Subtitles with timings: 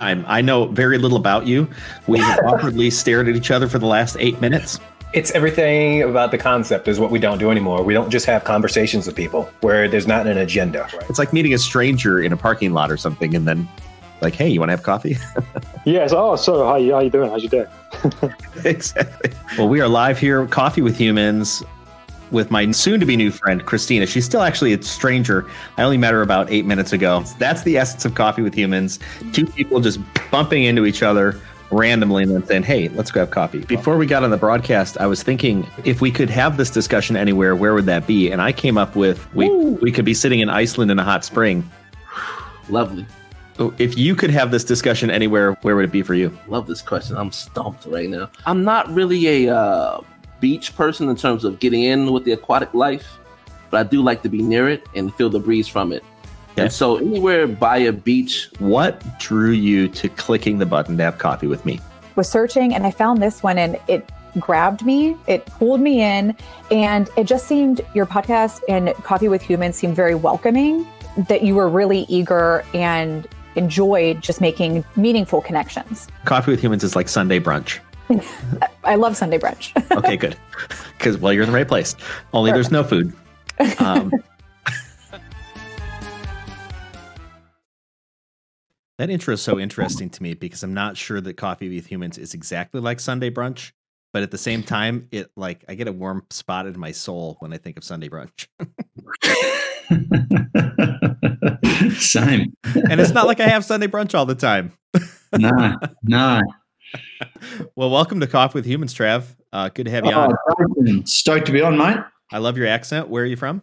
[0.00, 1.68] I'm, I know very little about you.
[2.06, 4.80] We have awkwardly stared at each other for the last eight minutes.
[5.12, 7.82] It's everything about the concept is what we don't do anymore.
[7.82, 10.88] We don't just have conversations with people where there's not an agenda.
[11.08, 13.68] It's like meeting a stranger in a parking lot or something, and then
[14.20, 15.16] like, hey, you want to have coffee?
[15.84, 16.12] yes.
[16.12, 17.28] Oh, so how you, how you doing?
[17.28, 17.70] How's your day?
[18.64, 19.32] exactly.
[19.58, 21.64] Well, we are live here, Coffee with Humans,
[22.30, 24.06] with my soon-to-be new friend Christina.
[24.06, 25.48] She's still actually a stranger.
[25.76, 27.24] I only met her about eight minutes ago.
[27.38, 28.98] That's the essence of Coffee with Humans.
[29.32, 31.40] Two people just bumping into each other
[31.70, 35.06] randomly and then saying, "Hey, let's grab coffee." Before we got on the broadcast, I
[35.06, 38.30] was thinking if we could have this discussion anywhere, where would that be?
[38.30, 39.78] And I came up with we Ooh.
[39.80, 41.68] we could be sitting in Iceland in a hot spring.
[42.68, 43.06] Lovely.
[43.76, 46.36] If you could have this discussion anywhere, where would it be for you?
[46.48, 47.16] Love this question.
[47.18, 48.30] I'm stumped right now.
[48.46, 50.00] I'm not really a uh,
[50.40, 53.18] beach person in terms of getting in with the aquatic life,
[53.70, 56.02] but I do like to be near it and feel the breeze from it.
[56.52, 56.62] Okay.
[56.62, 58.50] And so anywhere by a beach.
[58.58, 61.80] What drew you to clicking the button to have coffee with me?
[62.16, 66.36] Was searching and I found this one and it grabbed me, it pulled me in,
[66.70, 70.86] and it just seemed your podcast and Coffee with Humans seemed very welcoming,
[71.28, 76.06] that you were really eager and enjoyed just making meaningful connections.
[76.24, 77.80] Coffee with Humans is like Sunday brunch.
[78.84, 79.72] I love Sunday brunch.
[79.96, 80.36] okay, good.
[80.98, 81.94] Because well, you're in the right place.
[82.32, 82.70] Only Perfect.
[82.70, 83.12] there's no food.
[83.78, 84.10] Um,
[88.98, 92.18] that intro is so interesting to me because I'm not sure that Coffee with Humans
[92.18, 93.72] is exactly like Sunday brunch,
[94.12, 97.36] but at the same time, it like I get a warm spot in my soul
[97.40, 98.46] when I think of Sunday brunch.
[101.98, 102.52] Same.
[102.64, 104.72] and it's not like I have Sunday brunch all the time.
[105.38, 106.40] no, no.
[107.76, 109.24] Well, welcome to Coffee with Humans, Trav.
[109.52, 110.34] Uh, good to have you oh,
[110.88, 111.06] on.
[111.06, 111.98] Stoked to be on, mate.
[112.32, 113.08] I love your accent.
[113.08, 113.62] Where are you from?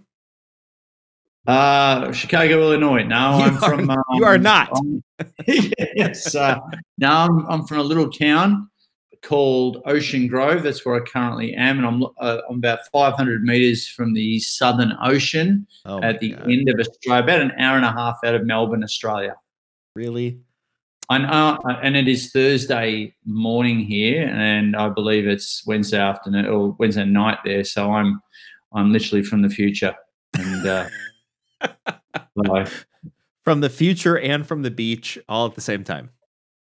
[1.48, 3.04] Uh, Chicago, Illinois.
[3.04, 3.90] Now you I'm are, from.
[3.90, 4.70] Um, you are not.
[4.78, 5.04] Um,
[5.48, 6.36] yes.
[6.36, 6.60] Uh,
[6.98, 8.70] now I'm, I'm from a little town
[9.22, 10.64] called Ocean Grove.
[10.64, 14.94] That's where I currently am, and I'm, uh, I'm about 500 meters from the Southern
[15.02, 16.52] Ocean oh at the God.
[16.52, 19.36] end of Australia, about an hour and a half out of Melbourne, Australia.
[19.96, 20.42] Really?
[21.10, 26.76] I know, and it is Thursday morning here, and I believe it's Wednesday afternoon or
[26.80, 27.64] Wednesday night there.
[27.64, 28.22] So I'm,
[28.74, 29.96] I'm literally from the future,
[30.38, 30.90] and uh,
[33.46, 36.10] from the future and from the beach, all at the same time.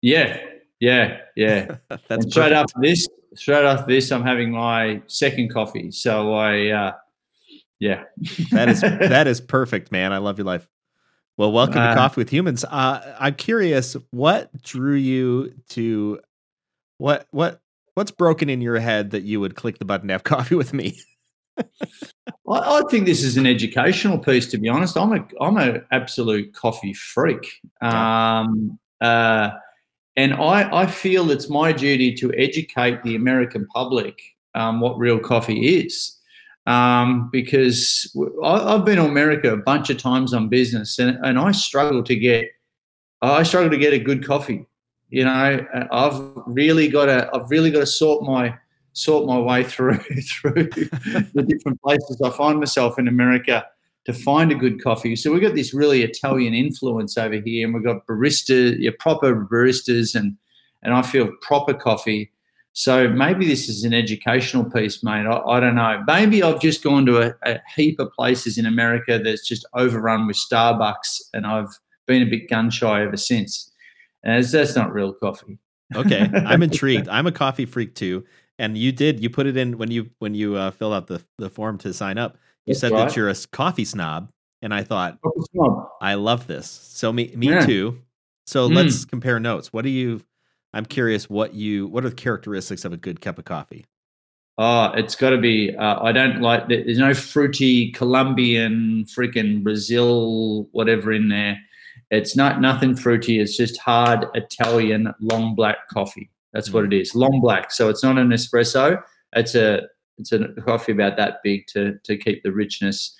[0.02, 0.40] Yeah,
[0.80, 1.78] yeah, yeah.
[2.08, 3.08] That's straight after this.
[3.36, 5.92] Straight after this, I'm having my second coffee.
[5.92, 6.92] So I, uh,
[7.80, 8.04] yeah,
[8.52, 10.12] that is that is perfect, man.
[10.12, 10.68] I love your life.
[11.36, 12.64] Well, welcome uh, to Coffee with Humans.
[12.64, 16.20] Uh, I'm curious, what drew you to
[17.00, 17.60] what what
[17.96, 20.74] what's broken in your head that you would click the button to have coffee with
[20.74, 21.00] me?
[22.48, 24.46] I think this is an educational piece.
[24.48, 29.52] To be honest, I'm a I'm an absolute coffee freak, um, uh,
[30.16, 34.22] and I I feel it's my duty to educate the American public
[34.54, 36.20] um, what real coffee is
[36.66, 41.38] um, because I, have been to America a bunch of times on business, and, and
[41.38, 42.46] I struggle to get
[43.22, 44.66] I struggle to get a good coffee.
[45.10, 48.56] You know, I've really got to I've really got to sort my
[48.94, 50.70] sort my way through through
[51.34, 53.66] the different places I find myself in America
[54.06, 55.16] to find a good coffee.
[55.16, 59.46] So we've got this really Italian influence over here, and we've got barista, your proper
[59.46, 60.38] baristas, and
[60.82, 62.32] and I feel proper coffee.
[62.74, 65.28] So maybe this is an educational piece, mate.
[65.28, 66.04] I, I don't know.
[66.08, 70.26] Maybe I've just gone to a, a, heap of places in America that's just overrun
[70.26, 71.70] with Starbucks, and I've
[72.08, 73.72] been a bit gun shy ever since.
[74.24, 75.60] And that's not real coffee.
[75.96, 77.08] okay, I'm intrigued.
[77.10, 78.26] I'm a coffee freak too,
[78.58, 81.24] and you did you put it in when you when you uh, filled out the
[81.38, 82.38] the form to sign up.
[82.66, 83.08] You that's said right.
[83.08, 84.32] that you're a coffee snob,
[84.64, 85.20] and I thought
[86.02, 86.72] I love this.
[86.72, 87.66] So me me yeah.
[87.66, 88.00] too.
[88.48, 88.76] So mm.
[88.76, 89.72] let's compare notes.
[89.72, 90.22] What do you
[90.74, 93.86] I'm curious what you what are the characteristics of a good cup of coffee?
[94.58, 95.76] Oh, it's got to be.
[95.76, 96.68] Uh, I don't like.
[96.68, 101.60] There's no fruity Colombian, freaking Brazil, whatever in there.
[102.12, 103.40] It's not nothing fruity.
[103.40, 106.30] It's just hard Italian long black coffee.
[106.54, 106.74] That's mm.
[106.74, 107.72] what it is, long black.
[107.72, 109.02] So it's not an espresso.
[109.36, 109.82] It's a
[110.20, 113.16] it's a coffee about that big to to keep the richness.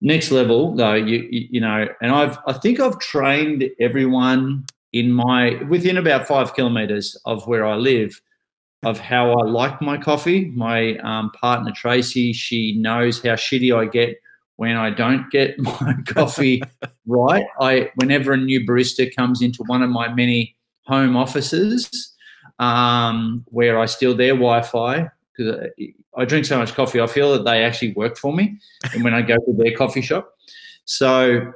[0.00, 5.10] Next level, though, you you, you know, and I've I think I've trained everyone in
[5.10, 8.20] my within about five kilometers of where I live
[8.84, 10.46] of how I like my coffee.
[10.54, 14.20] My um, partner Tracy, she knows how shitty I get
[14.54, 16.62] when I don't get my coffee
[17.06, 17.44] right.
[17.60, 22.12] I whenever a new barista comes into one of my many home offices
[22.60, 25.70] um, where I steal their Wi-Fi because
[26.16, 28.60] I drink so much coffee, I feel that they actually work for me.
[28.92, 30.32] And when I go to their coffee shop,
[30.84, 31.52] so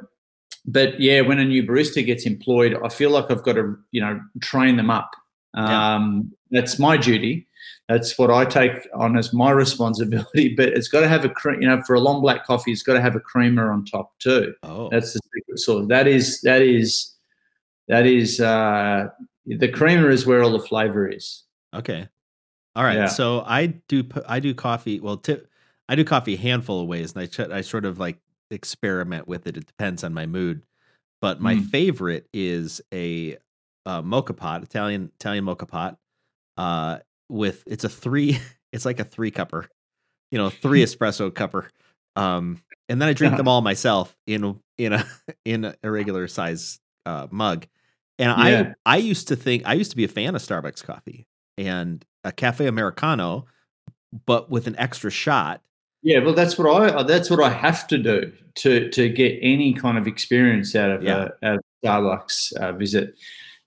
[0.69, 4.03] but yeah, when a new barista gets employed, I feel like I've got to, you
[4.03, 5.11] know, train them up.
[5.55, 6.61] Um, yeah.
[6.61, 7.49] That's my duty.
[7.89, 10.55] That's what I take on as my responsibility.
[10.55, 12.95] But it's got to have a, you know, for a long black coffee, it's got
[12.95, 14.55] to have a crema on top too.
[14.63, 15.87] Oh, that's the secret sauce.
[15.89, 17.15] That is that is
[17.89, 19.07] that is uh,
[19.47, 21.45] the crema is where all the flavor is.
[21.75, 22.07] Okay.
[22.77, 22.97] All right.
[22.97, 23.07] Yeah.
[23.07, 25.01] So I do I do coffee.
[25.01, 25.49] Well, tip,
[25.89, 28.19] I do coffee a handful of ways, and I ch- I sort of like
[28.51, 29.57] experiment with it.
[29.57, 30.63] It depends on my mood.
[31.21, 31.69] But my mm.
[31.69, 33.37] favorite is a,
[33.85, 35.99] a, moka pot, Italian Italian moka pot.
[36.57, 36.99] Uh,
[37.29, 38.39] with it's a three,
[38.73, 39.67] it's like a three cupper,
[40.31, 41.69] you know, three espresso cupper.
[42.17, 43.39] Um, and then I drink yeah.
[43.39, 45.05] them all myself in in a
[45.45, 47.67] in a regular size uh, mug.
[48.19, 48.75] And yeah.
[48.87, 52.05] I I used to think I used to be a fan of Starbucks coffee and
[52.25, 53.47] a cafe americano,
[54.27, 55.63] but with an extra shot.
[56.03, 59.73] Yeah, well, that's what I that's what I have to do to to get any
[59.73, 61.29] kind of experience out of yeah.
[61.43, 63.15] a, out of Starbucks uh, visit.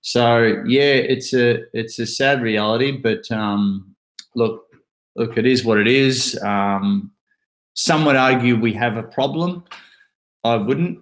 [0.00, 3.94] So yeah, it's a it's a sad reality, but um,
[4.34, 4.66] look,
[5.14, 6.38] look, it is what it is.
[6.42, 7.12] Um,
[7.74, 9.64] some would argue we have a problem.
[10.44, 11.00] I wouldn't.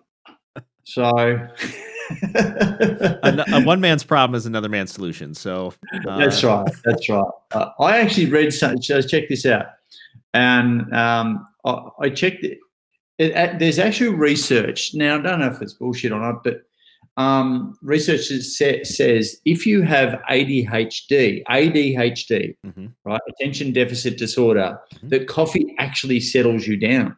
[0.85, 1.09] So.
[2.23, 5.33] a, a, one man's problem is another man's solution.
[5.35, 5.73] So
[6.07, 6.69] uh, that's right.
[6.85, 7.25] That's right.
[7.53, 8.53] Uh, I actually read.
[8.53, 9.67] Some, check this out,
[10.35, 12.59] and um, I, I, checked it,
[13.19, 15.19] it, There's actual research now.
[15.19, 16.63] I don't know if it's bullshit or not, but
[17.17, 22.87] um, research say, says if you have ADHD, ADHD, mm-hmm.
[23.05, 25.09] right, attention deficit disorder, mm-hmm.
[25.09, 27.17] that coffee actually settles you down.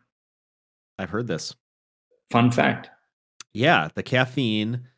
[0.99, 1.55] I've heard this.
[2.31, 2.91] Fun fact.
[3.53, 4.89] Yeah, the caffeine.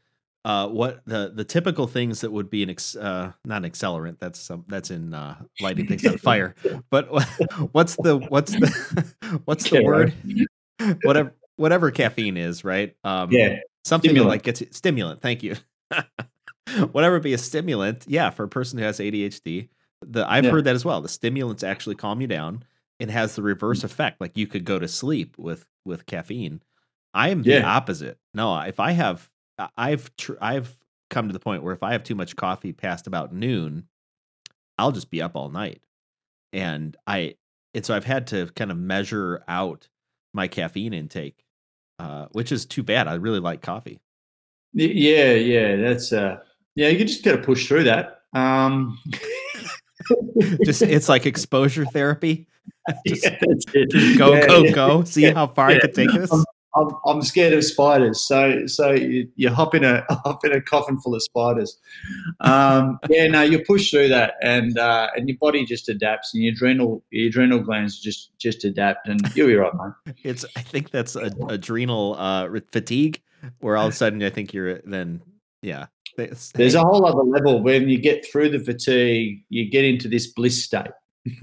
[0.45, 4.19] Uh, what the the typical things that would be an ex, uh, not an accelerant
[4.19, 6.55] that's some that's in uh, lighting things on fire
[6.91, 7.07] but
[7.73, 10.13] what's the what's the what's the word
[11.03, 14.29] whatever whatever caffeine is right um yeah something stimulant.
[14.29, 15.57] that like gets stimulant thank you
[16.93, 19.69] whatever be a stimulant yeah for a person who has ADHD
[20.03, 20.51] the I've yeah.
[20.51, 22.65] heard that as well the stimulants actually calm you down
[22.99, 23.85] it has the reverse mm.
[23.85, 26.61] effect like you could go to sleep with with caffeine
[27.15, 28.19] I am the opposite.
[28.35, 29.31] No, if I have,
[29.77, 30.75] I've tr- I've
[31.11, 33.89] come to the point where if I have too much coffee past about noon,
[34.79, 35.83] I'll just be up all night,
[36.53, 37.37] and I
[37.75, 39.89] and so I've had to kind of measure out
[40.33, 41.45] my caffeine intake,
[41.99, 43.09] uh, which is too bad.
[43.09, 44.01] I really like coffee.
[44.73, 46.39] Yeah, yeah, that's uh,
[46.75, 46.89] yeah.
[46.89, 48.23] You just got to push through that.
[48.33, 48.99] Um.
[50.65, 52.49] just it's like exposure therapy.
[53.07, 55.05] just, yeah, just go, yeah, go, yeah, go.
[55.05, 56.31] See how far I can take this.
[56.33, 56.45] I'm,
[56.77, 58.21] I'm I'm scared of spiders.
[58.21, 61.79] So so you, you hop in a hop in a coffin full of spiders.
[62.41, 66.43] Um, yeah, no, you push through that, and uh, and your body just adapts, and
[66.43, 69.95] your adrenal your adrenal glands just just adapt, and you'll be right, man.
[70.25, 73.23] It's I think that's a, adrenal uh, fatigue,
[73.61, 75.23] where all of a sudden I think you're then
[75.63, 75.87] yeah.
[76.17, 80.29] There's a whole other level when you get through the fatigue, you get into this
[80.29, 80.93] bliss state.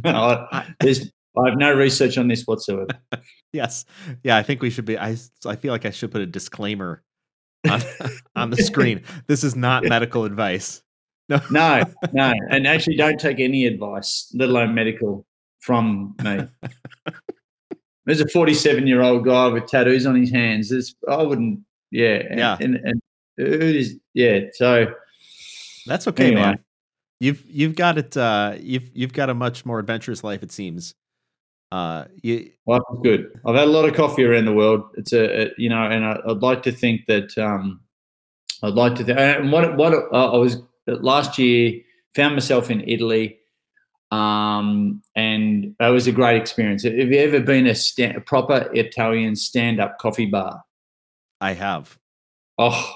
[0.79, 2.87] There's I have no research on this whatsoever.
[3.53, 3.85] yes.
[4.23, 7.03] Yeah, I think we should be I I feel like I should put a disclaimer
[7.69, 7.81] on,
[8.35, 9.03] on the screen.
[9.27, 10.83] This is not medical advice.
[11.29, 11.39] No.
[11.49, 12.33] no, no.
[12.49, 15.25] And actually don't take any advice, let alone medical,
[15.59, 16.41] from me.
[18.05, 20.69] There's a 47 year old guy with tattoos on his hands.
[20.69, 21.61] There's, I wouldn't,
[21.91, 22.23] yeah.
[22.29, 22.57] And, yeah.
[22.59, 23.01] And, and,
[23.37, 24.39] is, yeah.
[24.53, 24.87] So
[25.85, 26.41] that's okay, anyway.
[26.41, 26.59] man.
[27.19, 28.17] You've you've got it.
[28.17, 30.95] Uh, you've you've got a much more adventurous life, it seems.
[31.71, 33.31] Uh, you, well, good.
[33.45, 34.83] I've had a lot of coffee around the world.
[34.97, 37.79] It's a, a you know, and I, would like to think that um,
[38.61, 39.05] I'd like to.
[39.05, 41.79] Th- and what what uh, I was last year
[42.13, 43.39] found myself in Italy,
[44.11, 46.83] um, and it was a great experience.
[46.83, 50.63] Have you ever been a, sta- a proper Italian stand-up coffee bar?
[51.39, 51.97] I have.
[52.57, 52.95] Oh,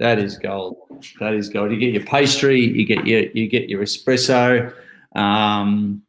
[0.00, 0.76] that is gold.
[1.20, 1.70] That is gold.
[1.70, 4.74] You get your pastry, you get your you get your espresso.
[5.14, 6.02] Um,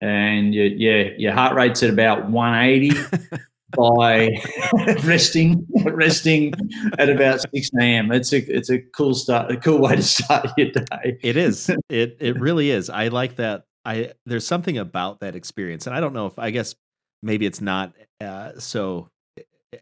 [0.00, 2.98] and you, yeah, your heart rate's at about 180
[3.76, 4.30] by
[5.04, 6.52] resting resting
[6.98, 8.12] at about 6 a.m.
[8.12, 11.18] It's a it's a cool start, a cool way to start your day.
[11.22, 11.70] It is.
[11.88, 12.90] It it really is.
[12.90, 13.64] I like that.
[13.84, 16.74] I there's something about that experience, and I don't know if I guess
[17.22, 19.10] maybe it's not uh, so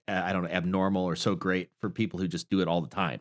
[0.08, 2.88] I don't know abnormal or so great for people who just do it all the
[2.88, 3.20] time.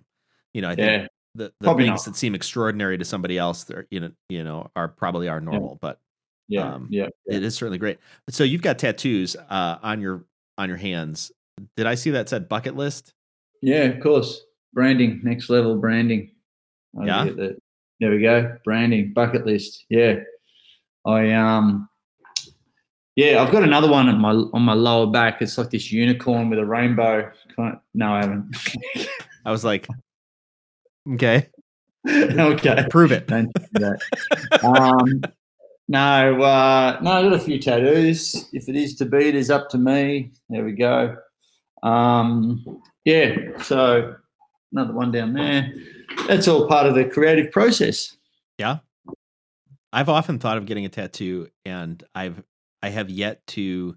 [0.53, 2.05] You know, I think yeah, the, the things not.
[2.05, 5.71] that seem extraordinary to somebody else, they're you know you know are probably are normal,
[5.71, 5.77] yeah.
[5.81, 5.99] but
[6.47, 7.99] yeah, um, yeah, yeah, it is certainly great.
[8.29, 10.25] So you've got tattoos uh, on your
[10.57, 11.31] on your hands.
[11.77, 13.13] Did I see that said bucket list?
[13.61, 14.41] Yeah, of course.
[14.73, 16.31] Branding, next level branding.
[16.99, 17.29] I yeah.
[17.99, 18.57] There we go.
[18.65, 19.85] Branding, bucket list.
[19.89, 20.15] Yeah.
[21.05, 21.87] I um
[23.15, 25.41] Yeah, I've got another one on my on my lower back.
[25.41, 27.31] It's like this unicorn with a rainbow.
[27.57, 28.55] Of, no, I haven't.
[29.45, 29.87] I was like,
[31.13, 31.49] okay,
[32.09, 33.27] okay, prove it.
[33.27, 34.63] Don't do that.
[34.63, 35.21] um,
[35.93, 38.49] no, uh, no, I've got a few tattoos.
[38.51, 40.31] If it is to be, it is up to me.
[40.49, 41.15] There we go.
[41.83, 44.15] Um, yeah, so
[44.71, 45.71] another one down there.
[46.27, 48.17] That's all part of the creative process.
[48.57, 48.77] Yeah.
[49.91, 52.41] I've often thought of getting a tattoo and I've
[52.81, 53.95] I have yet to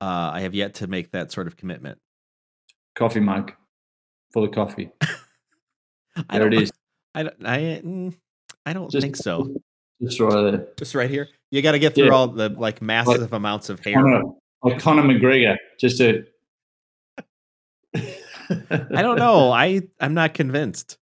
[0.00, 1.98] uh I have yet to make that sort of commitment.
[2.94, 3.52] Coffee mug
[4.32, 4.88] full of coffee.
[6.30, 6.72] I There it don't is.
[7.14, 8.14] I don't I, mm,
[8.64, 9.54] I don't Just- think so.
[10.02, 10.76] Just right.
[10.76, 11.28] Just right here.
[11.50, 12.12] You got to get through Yeah.
[12.12, 13.94] all the like massive amounts of hair.
[13.94, 14.22] Conor,
[14.62, 15.56] like Conor McGregor.
[15.78, 16.24] Just a.
[17.94, 19.50] I don't know.
[19.52, 20.98] I I'm not convinced.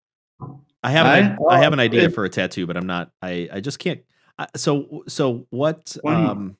[0.82, 1.36] I have an, Hey?
[1.50, 3.10] I have an idea for a tattoo, but I'm not.
[3.22, 4.00] I I just can't.
[4.38, 5.96] I- So so what?
[6.04, 6.56] Um,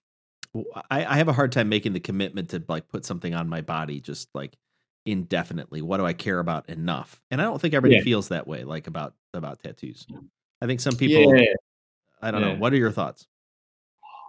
[0.90, 3.60] I I have a hard time making the commitment to like put something on my
[3.60, 4.56] body just like
[5.06, 5.80] indefinitely.
[5.82, 7.20] What do I care about enough?
[7.30, 8.04] And I don't think everybody Yeah.
[8.04, 10.06] feels that way like about about tattoos.
[10.62, 11.34] I think some people.
[11.36, 11.54] yeah.
[12.22, 12.54] I don't know.
[12.56, 13.26] What are your thoughts?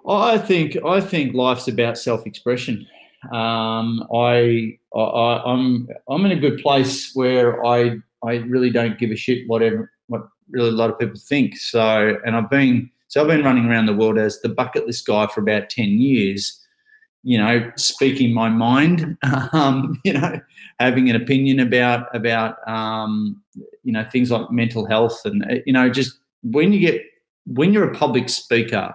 [0.08, 2.88] I think I think life's about self-expression.
[3.32, 8.98] Um, I, I I- I'm I'm in a good place where I I really don't
[8.98, 11.56] give a shit whatever what really a lot of people think.
[11.58, 15.06] So and I've been so I've been running around the world as the bucket list
[15.06, 16.58] guy for about ten years.
[17.24, 19.18] You know, speaking my mind.
[19.54, 20.40] Um, you know,
[20.80, 23.40] having an opinion about about um,
[23.84, 27.02] you know things like mental health and uh, you know just when you get
[27.46, 28.94] when you're a public speaker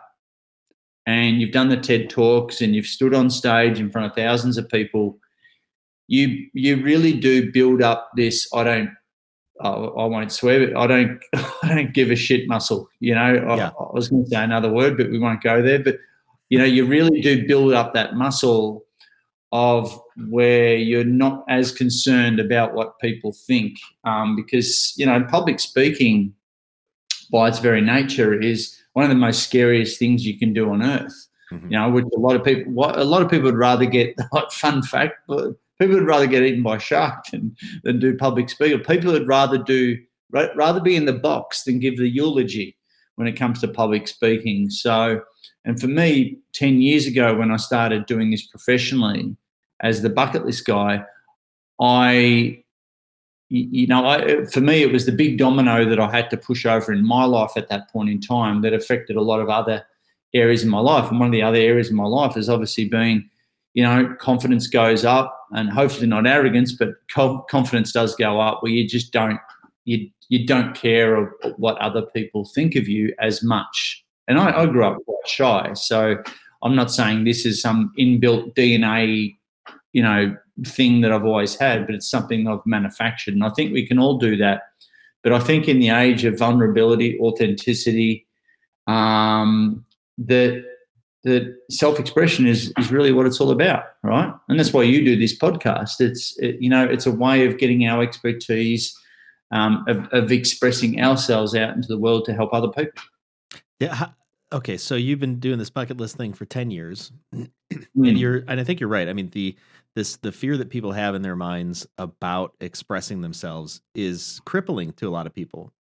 [1.07, 4.59] and you've done the TED talks and you've stood on stage in front of thousands
[4.59, 5.19] of people,
[6.09, 8.49] you you really do build up this.
[8.55, 8.91] I don't.
[9.61, 11.25] I I won't swear, but I don't.
[11.63, 12.89] I don't give a shit muscle.
[13.01, 13.71] You know, I, Yeah.
[13.79, 15.83] I was going to say another word, but we won't go there.
[15.83, 15.99] But
[16.49, 18.85] you know, you really do build up that muscle
[19.53, 25.61] of where you're not as concerned about what people think, um, because you know, public
[25.61, 26.35] speaking,
[27.31, 30.83] by its very nature, is one of the most scariest things you can do on
[30.83, 31.29] earth.
[31.53, 31.63] Mhm.
[31.65, 34.15] You know, which a lot of people, what a lot of people would rather get.
[34.33, 37.55] Like fun fact, but people would rather get eaten by a shark than
[37.85, 38.81] than do public speaking.
[38.81, 39.97] People would rather do
[40.31, 42.77] ra- rather be in the box than give the eulogy
[43.17, 44.71] when it comes to public speaking.
[44.71, 45.21] So,
[45.65, 49.37] and for me, ten years ago when I started doing this professionally
[49.81, 51.05] as the bucket list guy,
[51.81, 52.63] I
[53.49, 56.67] you know, I, for me, it was the big domino that I had to push
[56.67, 59.85] over in my life at that point in time that affected a lot of other
[60.35, 61.11] areas in my life.
[61.11, 63.29] And one of the other areas in my life has obviously been,
[63.75, 68.73] you know, confidence goes up, and hopefully not arrogance, but confidence does go up where
[68.73, 69.39] you just don't
[69.85, 71.27] you you don't care
[71.57, 74.05] what other people think of you as much.
[74.27, 76.17] And I, I grew up quite shy, so
[76.63, 79.37] I'm not saying this is some inbuilt DNA,
[79.93, 83.35] you know, thing that I've always had, but it's something I've manufactured.
[83.35, 84.63] And I think we can all do that.
[85.23, 88.27] But I think in the age of vulnerability, authenticity,
[88.87, 89.85] um,
[90.19, 90.65] that
[91.25, 94.33] that self-expression is is really what it's all about, right?
[94.49, 96.01] And that's why you do this podcast.
[96.01, 98.97] It's it, you know it's a way of getting our expertise,
[99.51, 103.03] um, of, of expressing ourselves out into the world to help other people.
[103.81, 104.09] Yeah.
[104.53, 107.11] Okay, so you've been doing this bucket list thing for ten years,
[107.73, 108.09] Mm.
[108.11, 109.09] and you're, and I think you're right.
[109.09, 109.57] I mean, the
[109.97, 115.09] this the fear that people have in their minds about expressing themselves is crippling to
[115.09, 115.73] a lot of people,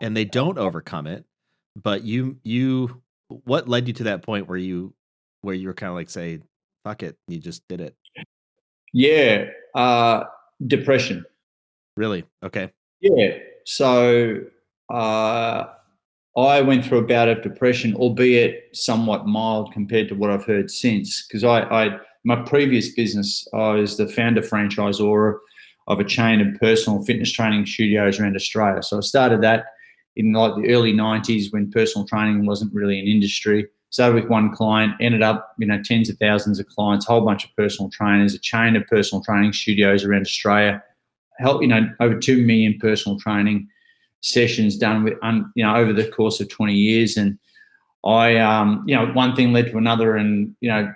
[0.00, 1.26] and they don't overcome it.
[1.74, 4.94] But you, you, what led you to that point where you,
[5.42, 6.40] where you were kind of like, say,
[6.84, 7.96] "Fuck it," you just did it.
[8.94, 10.24] Yeah, uh,
[10.66, 11.26] depression.
[11.96, 12.24] Really?
[12.42, 12.70] Okay.
[13.00, 13.38] Yeah.
[13.64, 14.42] So
[14.92, 15.64] uh,
[16.36, 20.70] I went through a bout of depression, albeit somewhat mild compared to what I've heard
[20.70, 21.26] since.
[21.26, 25.38] Because I, I, my previous business, I was the founder franchisor
[25.88, 28.82] of a chain of personal fitness training studios around Australia.
[28.82, 29.66] So I started that
[30.16, 33.68] in like the early '90s when personal training wasn't really an industry.
[33.90, 37.24] Started with one client, ended up, you know, tens of thousands of clients, a whole
[37.24, 40.82] bunch of personal trainers, a chain of personal training studios around Australia
[41.38, 43.68] help you know over 2 million personal training
[44.20, 45.14] sessions done with
[45.54, 47.38] you know over the course of 20 years and
[48.04, 50.92] i um, you know one thing led to another and you know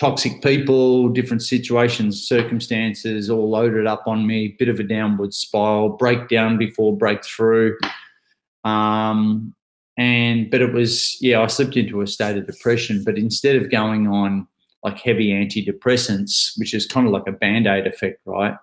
[0.00, 4.56] toxic people different situations circumstances all loaded up on me.
[4.58, 7.76] Bit of a downward spiral breakdown before breakthrough.
[8.64, 9.54] Um,
[9.98, 13.04] and but it was yeah i slipped into a state of depression.
[13.04, 14.48] But instead of going on
[14.82, 18.56] like heavy antidepressants which is kind of like a band-aid effect right?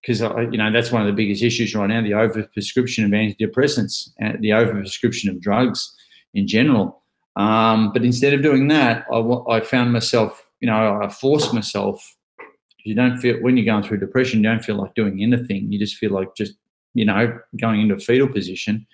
[0.00, 3.10] Because uh, you know that's one of the biggest issues right now: the overprescription of
[3.10, 4.08] antidepressants,
[4.40, 5.94] the overprescription of drugs
[6.32, 7.02] in general.
[7.36, 12.16] Um, but instead of doing that, I, I found myself, you know, I forced myself.
[12.84, 15.70] You don't feel when you're going through depression, you don't feel like doing anything.
[15.70, 16.54] You just feel like just,
[16.94, 18.86] you know, going into a fetal position.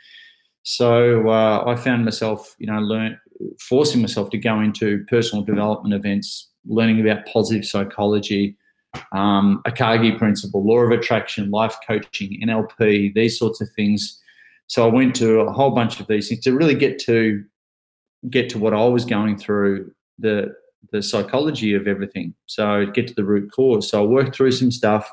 [0.65, 3.19] So uh, I found myself, you know, learn
[3.61, 8.57] forcing myself to go into personal development events, learning about positive psychology,
[9.13, 14.21] um, Akagi principle, law of attraction, life coaching, NLP, these sorts of things.
[14.69, 17.45] So I went to a whole bunch of these things to really get to
[18.31, 20.55] get to what I was going through the
[20.91, 22.35] the psychology of everything.
[22.47, 23.89] So get to the root cause.
[23.89, 25.11] So I worked through some stuff.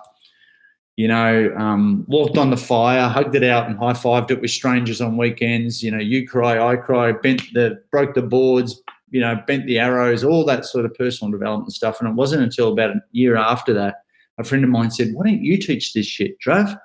[0.97, 4.51] You know, um, walked on the fire, hugged it out, and high fived it with
[4.51, 5.81] strangers on weekends.
[5.81, 9.79] You know, you cry, I cry, bent the broke the boards, you know, bent the
[9.79, 12.01] arrows, all that sort of personal development stuff.
[12.01, 14.03] And it wasn't until about a year after that,
[14.39, 16.77] a friend of mine said, Why don't you teach this shit, Trav?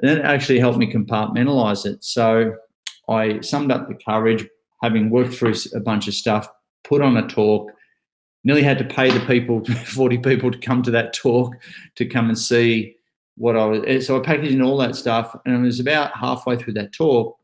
[0.00, 2.02] And that actually helped me compartmentalize it.
[2.02, 2.54] So
[3.08, 4.46] I summed up the courage,
[4.84, 6.46] having worked through a bunch of stuff,
[6.84, 7.70] put on a talk,
[8.44, 11.54] nearly had to pay the people, 40 people to come to that talk
[11.96, 12.94] to come and see
[13.36, 14.06] what I was.
[14.06, 15.34] So I packaged in all that stuff.
[15.44, 17.36] And it was about halfway through that talk.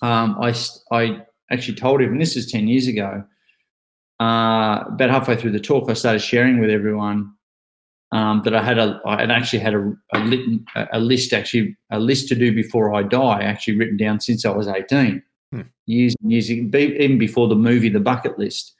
[0.00, 0.54] Um, I,
[0.90, 3.24] I actually told him, and this is 10 years ago,
[4.20, 7.32] uh, about halfway through the talk, I started sharing with everyone
[8.10, 10.40] um, that I had a, I actually had a, a, lit,
[10.92, 14.50] a, list, actually a list to do before I die, actually written down since I
[14.50, 15.18] was 18, hmm.
[15.88, 18.74] Years and years, even before the movie, The Bucket List.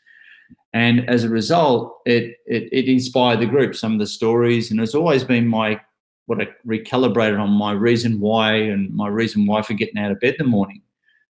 [0.73, 4.81] And as a result, it, it, it inspired the group, some of the stories, and
[4.81, 5.81] it's always been my
[6.27, 10.21] what I recalibrated on my reason why and my reason why for getting out of
[10.21, 10.83] bed in the morning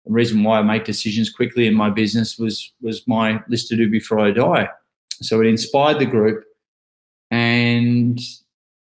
[0.05, 3.77] the reason why I make decisions quickly in my business was was my list to
[3.77, 4.67] do before I die.
[5.21, 6.43] So it inspired the group,
[7.31, 8.19] and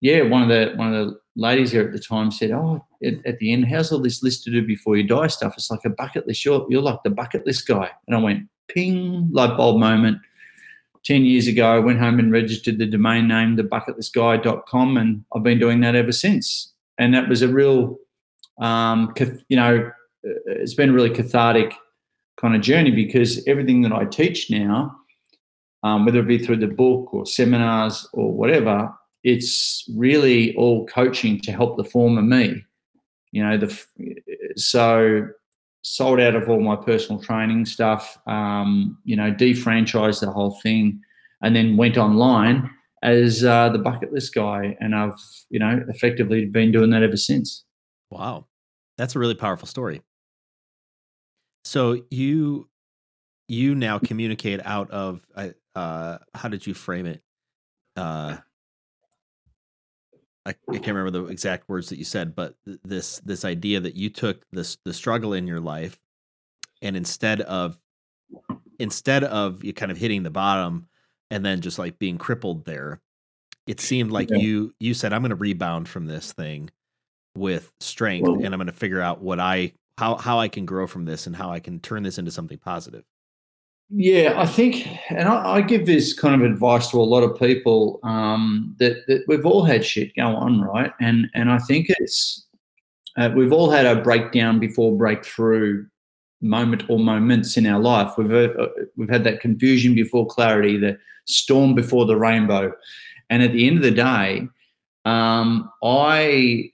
[0.00, 3.38] yeah, one of the one of the ladies there at the time said, "Oh, at,
[3.38, 5.54] the end, how's all this list to do before you die stuff?
[5.56, 6.44] It's like a bucket list.
[6.44, 10.18] You're you're like the bucket list guy." And I went, "Ping!" Light bulb moment.
[11.04, 15.58] Ten years ago, I went home and registered the domain name thebucketlistguy.com, and I've been
[15.58, 16.72] doing that ever since.
[16.99, 17.96] And that was a real,
[18.60, 19.14] um,
[19.48, 19.90] you know,
[20.22, 21.72] it's been a really cathartic
[22.38, 24.94] kind of journey because everything that I teach now,
[25.83, 31.40] um, whether it be through the book or seminars or whatever, it's really all coaching
[31.40, 32.64] to help the former me.
[33.33, 33.85] You know, the
[34.56, 35.28] so
[35.83, 38.18] sold out of all my personal training stuff.
[38.26, 41.00] Um, you know, defranchised the whole thing,
[41.42, 42.70] and then went online
[43.02, 47.16] as uh, the bucket list guy, and I've you know effectively been doing that ever
[47.16, 47.64] since.
[48.11, 48.46] Wow,
[48.98, 50.02] that's a really powerful story.
[51.64, 52.68] So you
[53.48, 55.20] you now communicate out of
[55.74, 57.22] uh how did you frame it?
[57.96, 58.38] Uh
[60.46, 63.94] I, I can't remember the exact words that you said, but this this idea that
[63.94, 66.00] you took this the struggle in your life
[66.83, 67.79] and instead of
[68.79, 70.88] instead of you kind of hitting the bottom
[71.31, 73.00] and then just like being crippled there,
[73.66, 74.38] it seemed like yeah.
[74.38, 76.70] you you said I'm going to rebound from this thing
[77.37, 80.87] with strength and I'm going to figure out what I how how I can grow
[80.87, 83.05] from this and how I can turn this into something positive.
[83.92, 87.37] Yeah, I think, and I, I give this kind of advice to a lot of
[87.38, 90.92] people um, that that we've all had shit go on, right?
[91.00, 92.46] And and I think it's
[93.16, 95.87] uh, we've all had a breakdown before breakthrough
[96.40, 98.16] moment or moments in our life.
[98.16, 102.72] We've uh, we've had that confusion before clarity, the storm before the rainbow,
[103.29, 104.46] and at the end of the day,
[105.05, 106.70] um, I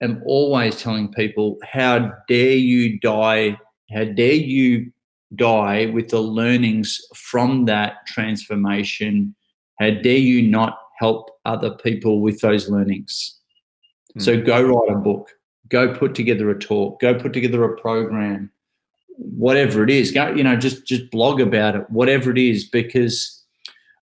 [0.00, 3.56] am always telling people, how dare you die?
[3.92, 4.90] How dare you
[5.34, 9.34] die with the learnings from that transformation?
[9.80, 13.38] How dare you not help other people with those learnings?
[14.16, 14.22] Mm.
[14.22, 15.30] So go write a book,
[15.68, 18.50] go put together a talk, go put together a program,
[19.16, 20.12] whatever it is.
[20.12, 23.44] Go, you know, just just blog about it, whatever it is, because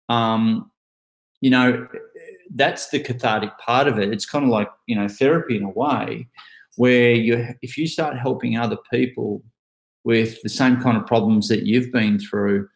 [0.09, 0.71] um,
[1.41, 1.87] you know,
[2.55, 4.11] that's the cathartic part of it.
[4.13, 6.27] It's kind of like you know therapy in a way,
[6.75, 9.43] where you if you start helping other people
[10.03, 12.67] with the same kind of problems that you've been through,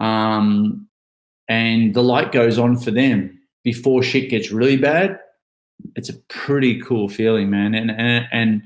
[0.00, 0.88] um,
[1.48, 5.18] and the light goes on for them before shit gets really bad.
[5.96, 7.74] It's a pretty cool feeling, man.
[7.74, 8.62] And and and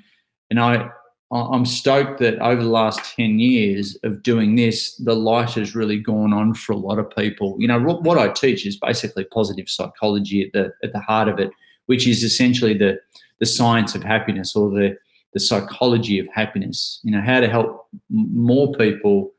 [0.50, 0.90] and I
[1.32, 5.98] I'm stoked that over the last 10 years of doing this, the light has really
[5.98, 7.56] gone on for a lot of people.
[7.58, 11.40] You know, what I teach is basically positive psychology at the, at the heart of
[11.40, 11.50] it,
[11.86, 13.00] which is essentially the,
[13.40, 14.96] the science of happiness or the,
[15.36, 16.98] the psychology of happiness.
[17.02, 19.32] You know, how to help more people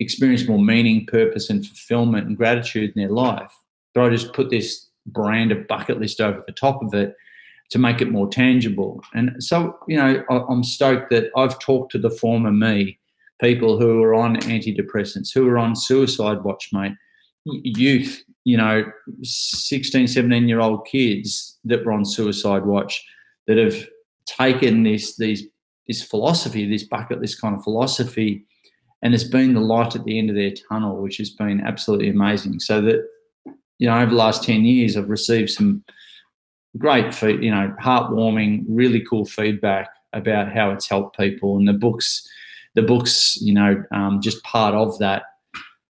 [0.00, 3.52] experience more meaning, purpose, and fulfillment and gratitude in their life.
[3.92, 7.14] But I just put this brand of bucket list over the top of it
[7.72, 9.02] to make it more tangible.
[9.12, 12.98] And so, you know, I'm stoked that I've talked to the former me
[13.38, 16.92] people who are on antidepressants, who are on suicide watch, mate,
[17.44, 18.90] youth, you know,
[19.22, 23.04] 16, 17 year old kids that were on suicide watch
[23.46, 23.86] that have
[24.26, 25.44] taken this, these,
[25.86, 28.44] this philosophy, this bucket list kind of philosophy,
[29.02, 32.08] and it's been the light at the end of their tunnel, which has been absolutely
[32.08, 32.58] amazing.
[32.58, 33.06] So that,
[33.78, 35.84] you know, over the last 10 years, I've received some
[36.78, 41.58] great, you know, heartwarming, really cool feedback about how it's helped people.
[41.58, 42.26] And the books,
[42.74, 45.24] the books, you know, um, just part of that.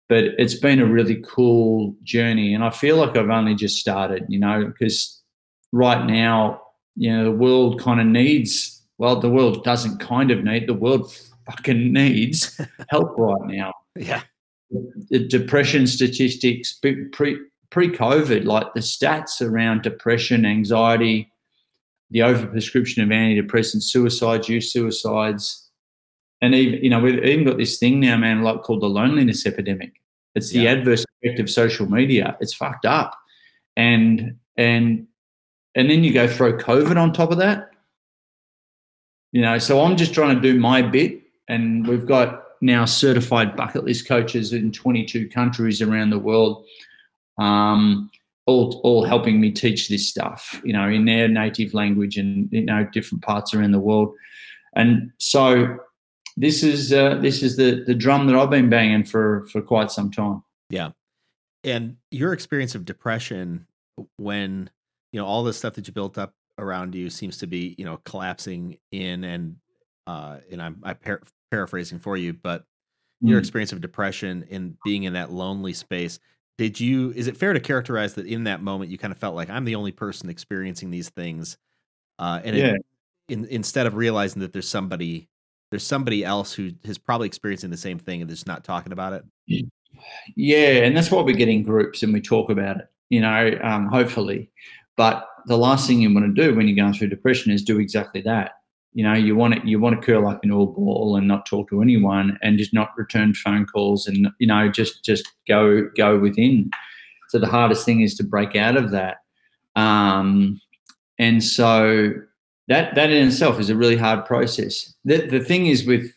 [0.09, 4.25] But it's been a really cool journey, and I feel like I've only just started,
[4.29, 5.21] you know, because
[5.73, 6.61] right now,
[6.97, 8.81] you know, the world kind of needs.
[8.97, 10.67] Well, the world doesn't kind of need.
[10.67, 11.13] The world
[11.45, 13.73] fucking needs help right now.
[13.95, 14.23] Yeah.
[15.09, 17.05] The depression statistics pre
[17.69, 21.31] pre COVID, like the stats around depression, anxiety,
[22.09, 25.69] the overprescription of antidepressants, suicides, youth suicides,
[26.41, 29.45] and even you know we've even got this thing now, man, like called the loneliness
[29.45, 29.93] epidemic.
[30.35, 30.71] It's the yeah.
[30.71, 32.37] adverse effect of social media.
[32.41, 33.17] It's fucked up,
[33.75, 35.07] and and
[35.77, 37.69] and then you go throw COVID on top of that.
[39.31, 43.55] You know, so I'm just trying to do my bit, and we've got now certified
[43.55, 46.65] bucket list coaches in 22 countries around the world.
[47.37, 48.09] Um,
[48.47, 52.65] all all helping me teach this stuff, you know, in their native language and you
[52.65, 54.15] know different parts around the world.
[54.75, 55.77] And so
[56.37, 59.91] this is uh, this is the the drum that I've been banging for for quite
[59.91, 60.43] some time.
[60.71, 60.91] Yeah,
[61.63, 63.67] and your experience of depression
[64.15, 64.71] when
[65.11, 67.85] you know all the stuff that you built up around you seems to be you
[67.85, 69.55] know collapsing in and
[70.05, 72.61] uh and I'm I par- paraphrasing for you, but
[73.23, 73.29] mm.
[73.29, 76.19] your experience of depression and being in that lonely space
[76.57, 79.35] did you is it fair to characterize that in that moment you kind of felt
[79.35, 81.57] like i'm the only person experiencing these things
[82.19, 82.65] uh, and yeah.
[82.73, 82.85] it,
[83.29, 85.29] in, instead of realizing that there's somebody
[85.69, 89.13] there's somebody else who is probably experiencing the same thing and just not talking about
[89.13, 89.23] it
[90.35, 93.57] yeah and that's why we get in groups and we talk about it you know
[93.63, 94.49] um, hopefully
[94.97, 97.79] but the last thing you want to do when you're going through depression is do
[97.79, 98.51] exactly that.
[98.93, 101.45] You know you want to you want to curl up in a ball and not
[101.45, 105.87] talk to anyone and just not return phone calls and you know just just go
[105.95, 106.71] go within.
[107.29, 109.17] So the hardest thing is to break out of that.
[109.75, 110.59] Um,
[111.19, 112.11] and so
[112.67, 114.93] that that in itself is a really hard process.
[115.05, 116.11] The, the thing is with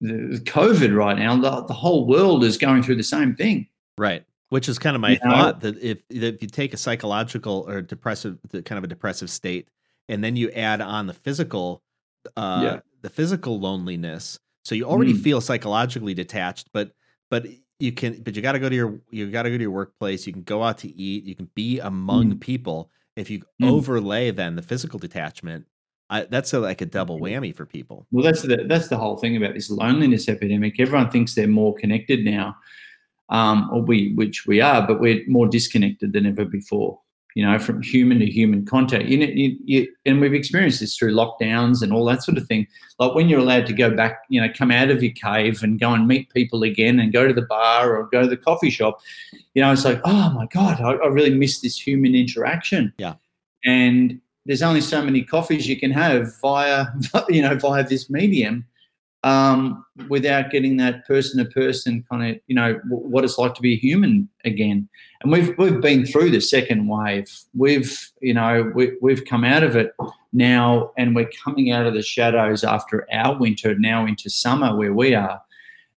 [0.00, 3.68] the covid right now the, the whole world is going through the same thing.
[3.96, 5.70] Right which is kind of my you thought know?
[5.70, 9.68] that if if you take a psychological or depressive kind of a depressive state
[10.08, 11.82] and then you add on the physical
[12.36, 12.80] uh, yeah.
[13.02, 14.38] the physical loneliness.
[14.64, 15.22] So you already mm.
[15.22, 16.92] feel psychologically detached, but
[17.30, 17.46] but
[17.78, 19.70] you can but you got to go to your you got to go to your
[19.70, 20.26] workplace.
[20.26, 21.24] You can go out to eat.
[21.24, 22.40] You can be among mm.
[22.40, 22.90] people.
[23.16, 23.70] If you mm.
[23.70, 25.66] overlay then the physical detachment,
[26.10, 28.06] I, that's a, like a double whammy for people.
[28.10, 30.80] Well, that's the that's the whole thing about this loneliness epidemic.
[30.80, 32.56] Everyone thinks they're more connected now,
[33.28, 36.98] um, or we which we are, but we're more disconnected than ever before
[37.38, 39.04] you know, from human to human contact.
[39.04, 42.48] You know, you, you, and we've experienced this through lockdowns and all that sort of
[42.48, 42.66] thing.
[42.98, 45.78] Like when you're allowed to go back, you know, come out of your cave and
[45.78, 48.70] go and meet people again and go to the bar or go to the coffee
[48.70, 49.00] shop,
[49.54, 52.92] you know, it's like, oh my God, I, I really miss this human interaction.
[52.98, 53.14] Yeah.
[53.64, 56.86] And there's only so many coffees you can have via,
[57.28, 58.66] you know, via this medium
[59.24, 63.54] um, without getting that person to person kind of, you know, w- what it's like
[63.54, 64.88] to be a human again.
[65.20, 67.28] And we've we've been through the second wave.
[67.54, 69.92] We've, you know, we, we've come out of it
[70.32, 74.94] now, and we're coming out of the shadows after our winter now into summer where
[74.94, 75.40] we are.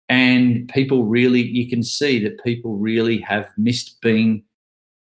[0.10, 4.44] And people really, you can see that people really have missed being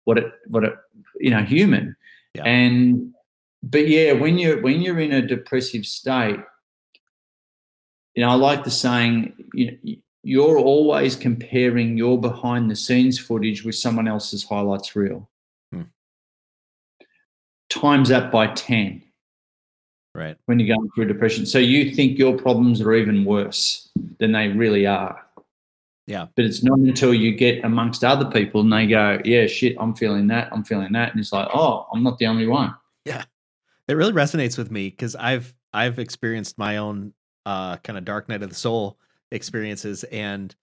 [0.05, 0.73] what it, what it,
[1.19, 1.95] you know, human.
[2.35, 2.43] Yeah.
[2.43, 3.13] And
[3.63, 6.39] but yeah, when you're when you're in a depressive state
[8.15, 13.17] you know, I like the saying, you know, you're always comparing your behind the scenes
[13.17, 15.27] footage with someone else's highlights reel.
[15.71, 15.83] Hmm.
[17.69, 19.01] Times that by 10.
[20.13, 20.37] Right.
[20.45, 21.45] When you're going through depression.
[21.45, 25.25] So you think your problems are even worse than they really are.
[26.05, 26.27] Yeah.
[26.35, 29.95] But it's not until you get amongst other people and they go, yeah, shit, I'm
[29.95, 30.49] feeling that.
[30.51, 31.11] I'm feeling that.
[31.11, 32.75] And it's like, oh, I'm not the only one.
[33.05, 33.23] Yeah.
[33.87, 37.13] It really resonates with me because I've I've experienced my own
[37.45, 38.97] uh, kind of dark night of the soul
[39.31, 40.55] experiences and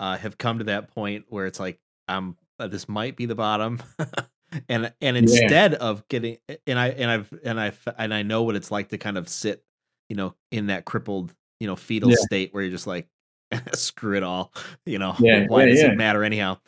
[0.00, 3.34] uh, have come to that point where it's like I'm uh, this might be the
[3.34, 3.82] bottom.
[4.68, 5.78] and and instead yeah.
[5.78, 8.98] of getting and I and I've and I and I know what it's like to
[8.98, 9.62] kind of sit,
[10.08, 12.16] you know, in that crippled, you know, fetal yeah.
[12.20, 13.08] state where you're just like
[13.74, 14.52] screw it all,
[14.86, 15.14] you know.
[15.18, 16.58] Yeah, why does it matter anyhow?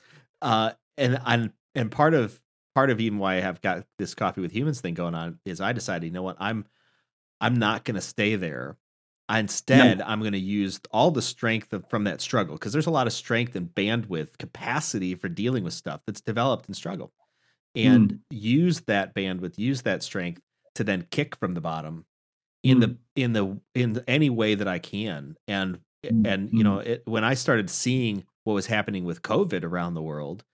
[0.43, 2.41] Uh and and and part of
[2.75, 5.61] part of even why I have got this coffee with humans thing going on is
[5.61, 6.67] I decided, you know what, I'm
[7.41, 8.77] I'm not going to stay there
[9.39, 10.05] Instead, no.
[10.07, 13.07] I'm going to use all the strength of, from that struggle because there's a lot
[13.07, 17.13] of strength and bandwidth capacity for dealing with stuff that's developed in struggle,
[17.77, 18.19] and mm.
[18.31, 20.41] use that bandwidth, use that strength
[20.75, 22.05] to then kick from the bottom
[22.63, 22.81] in mm.
[23.15, 25.37] the in the in any way that I can.
[25.47, 26.27] And mm.
[26.27, 26.87] and you know, mm.
[26.87, 30.45] it, when I started seeing what was happening with COVID around the world,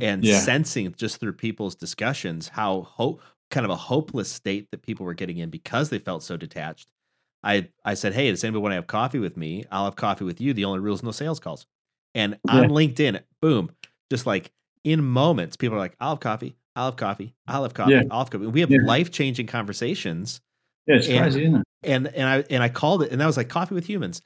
[0.00, 0.40] and yeah.
[0.40, 5.14] sensing just through people's discussions how hope kind of a hopeless state that people were
[5.14, 6.90] getting in because they felt so detached.
[7.42, 9.64] I I said, hey, does anybody want to have coffee with me?
[9.70, 10.52] I'll have coffee with you.
[10.52, 11.66] The only rules, no sales calls.
[12.14, 12.54] And yeah.
[12.54, 13.70] on LinkedIn, boom,
[14.10, 14.50] just like
[14.84, 18.02] in moments, people are like, I'll have coffee, I'll have coffee, I'll have coffee, yeah.
[18.10, 18.46] I'll have coffee.
[18.46, 18.80] We have yeah.
[18.84, 20.40] life changing conversations.
[20.86, 21.66] Yeah, it's and, crazy, isn't it?
[21.82, 24.22] And and I and I called it, and that was like coffee with humans.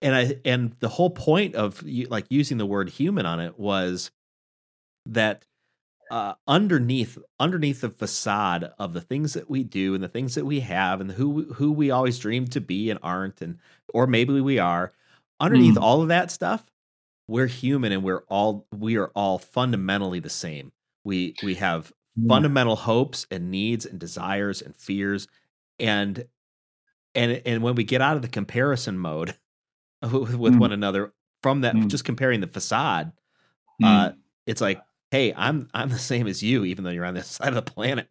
[0.00, 4.10] And I and the whole point of like using the word human on it was
[5.06, 5.44] that
[6.10, 10.44] uh, underneath underneath the facade of the things that we do and the things that
[10.44, 13.58] we have and who who we always dream to be and aren't and
[13.92, 14.92] or maybe we are
[15.40, 15.82] underneath mm.
[15.82, 16.64] all of that stuff
[17.26, 20.72] we're human and we're all we are all fundamentally the same
[21.04, 22.28] we we have yeah.
[22.28, 25.28] fundamental hopes and needs and desires and fears
[25.78, 26.24] and
[27.14, 29.36] and and when we get out of the comparison mode
[30.02, 30.58] with mm.
[30.58, 31.86] one another from that mm.
[31.88, 33.12] just comparing the facade
[33.82, 34.16] uh mm.
[34.46, 37.48] it's like hey, I'm I'm the same as you, even though you're on this side
[37.48, 38.08] of the planet.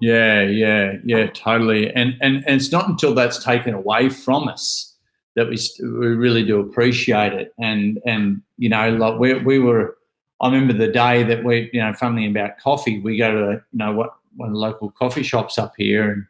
[0.00, 1.90] Yeah, yeah, yeah, totally.
[1.94, 4.94] And and and it's not until that's taken away from us
[5.36, 7.54] that we we really do appreciate it.
[7.58, 9.96] And and you know, like we we were.
[10.42, 13.78] I remember the day that we, you know, funnily about coffee, we go to you
[13.78, 16.24] know what one of the local coffee shops up here, and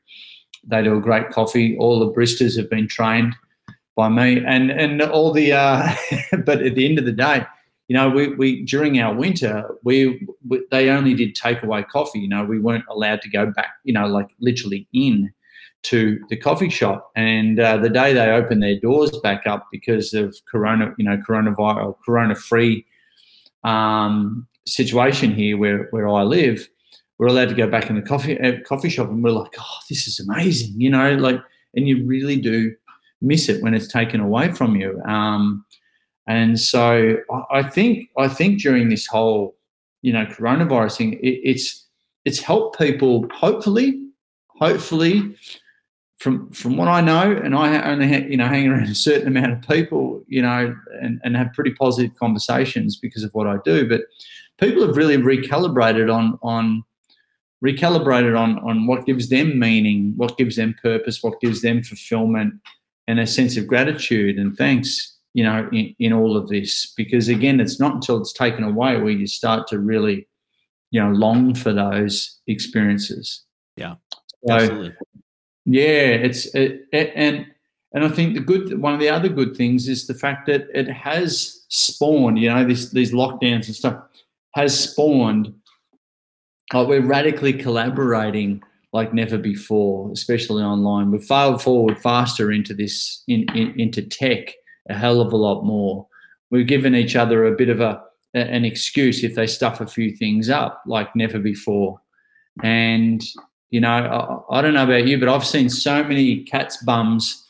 [0.66, 1.76] they do a great coffee.
[1.78, 3.36] All the baristas have been trained
[3.94, 5.52] by me, and and all the.
[5.52, 5.94] Uh,
[6.44, 7.46] but at the end of the day,
[7.90, 12.20] you know, we, we during our winter, we, we, they only did takeaway coffee.
[12.20, 13.70] You know, we weren't allowed to go back.
[13.82, 15.32] You know, like literally in
[15.82, 17.10] to the coffee shop.
[17.16, 21.16] And uh, the day they opened their doors back up because of corona, you know,
[21.28, 22.86] coronavirus, corona-free
[23.64, 26.68] um, situation here where where I live,
[27.18, 29.78] we're allowed to go back in the coffee uh, coffee shop, and we're like, oh,
[29.88, 30.80] this is amazing.
[30.80, 31.40] You know, like,
[31.74, 32.72] and you really do
[33.20, 35.02] miss it when it's taken away from you.
[35.06, 35.64] Um,
[36.30, 37.16] and so
[37.50, 39.56] I think I think during this whole
[40.02, 41.86] you know coronavirus thing, it, it's
[42.24, 44.00] it's helped people hopefully
[44.46, 45.34] hopefully
[46.18, 49.26] from from what I know, and I only ha- you know hang around a certain
[49.26, 53.56] amount of people, you know, and, and have pretty positive conversations because of what I
[53.64, 53.88] do.
[53.88, 54.02] But
[54.60, 56.84] people have really recalibrated on on
[57.64, 62.54] recalibrated on on what gives them meaning, what gives them purpose, what gives them fulfillment,
[63.08, 66.92] and a sense of gratitude and thanks you know, in, in all of this.
[66.96, 70.28] Because again, it's not until it's taken away where you start to really,
[70.90, 73.44] you know, long for those experiences.
[73.76, 73.94] Yeah,
[74.46, 74.94] so, absolutely.
[75.64, 77.46] Yeah, it's it, it, and
[77.92, 80.68] and I think the good one of the other good things is the fact that
[80.74, 82.38] it has spawned.
[82.38, 84.00] You know, this these lockdowns and stuff
[84.54, 85.54] has spawned.
[86.72, 88.62] Like we're radically collaborating
[88.92, 91.10] like never before, especially online.
[91.10, 94.54] We've failed forward faster into this in, in, into tech
[94.90, 96.06] a hell of a lot more.
[96.50, 98.02] We've given each other a bit of a
[98.34, 102.00] an excuse if they stuff a few things up like never before.
[102.62, 103.24] And
[103.70, 107.46] you know, I, I don't know about you, but I've seen so many cats bums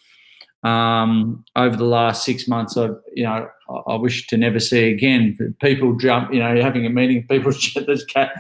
[0.62, 2.76] um, over the last six months.
[2.76, 5.37] I, you know, I, I wish to never see again.
[5.61, 7.53] People jump, you know, having a meeting, people,
[7.87, 8.33] this cat,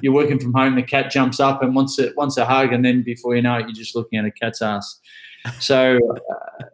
[0.00, 2.84] you're working from home, the cat jumps up and wants a, wants a hug, and
[2.84, 5.00] then before you know it, you're just looking at a cat's ass.
[5.60, 5.98] So,
[6.30, 6.64] uh,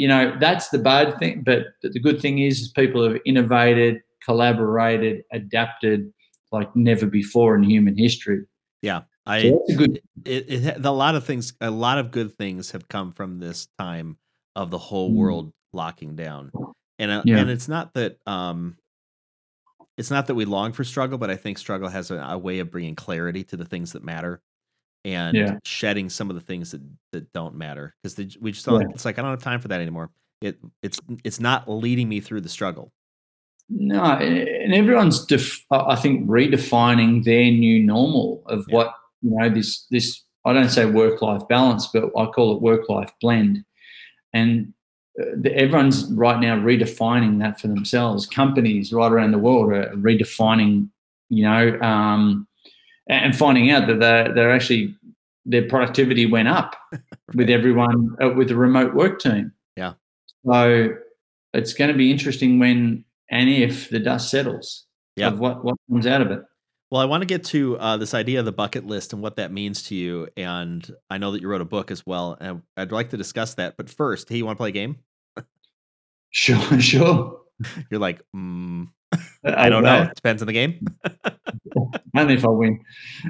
[0.00, 4.00] you know that's the bad thing but the good thing is, is people have innovated
[4.24, 6.10] collaborated adapted
[6.52, 8.40] like never before in human history
[8.80, 12.32] yeah i so good it, it, it, a lot of things a lot of good
[12.38, 14.16] things have come from this time
[14.56, 15.16] of the whole mm.
[15.16, 16.50] world locking down
[16.98, 17.36] and uh, yeah.
[17.36, 18.78] and it's not that um
[19.98, 22.58] it's not that we long for struggle but i think struggle has a, a way
[22.60, 24.40] of bringing clarity to the things that matter
[25.04, 25.58] and yeah.
[25.64, 26.82] shedding some of the things that,
[27.12, 28.88] that don't matter because we just don't, yeah.
[28.90, 30.10] it's like I don't have time for that anymore.
[30.40, 32.92] It it's it's not leading me through the struggle.
[33.68, 38.74] No, and everyone's def- I think redefining their new normal of yeah.
[38.74, 42.62] what you know this this I don't say work life balance, but I call it
[42.62, 43.64] work life blend,
[44.32, 44.72] and
[45.20, 48.26] uh, everyone's right now redefining that for themselves.
[48.26, 50.88] Companies right around the world are redefining,
[51.28, 52.48] you know, um,
[53.10, 54.94] and finding out that they're, they're actually
[55.44, 57.02] their productivity went up right.
[57.34, 59.52] with everyone uh, with the remote work team.
[59.76, 59.94] Yeah.
[60.46, 60.94] So
[61.52, 65.28] it's going to be interesting when and if the dust settles yeah.
[65.28, 66.40] of what, what comes out of it.
[66.90, 69.36] Well, I want to get to uh, this idea of the bucket list and what
[69.36, 70.28] that means to you.
[70.36, 72.36] And I know that you wrote a book as well.
[72.40, 73.76] And I'd like to discuss that.
[73.76, 74.98] But first, hey, you want to play a game?
[76.30, 77.40] Sure, sure.
[77.90, 78.88] You're like, mm,
[79.44, 80.02] I don't know.
[80.02, 80.84] It depends on the game.
[82.16, 82.80] Only if I win.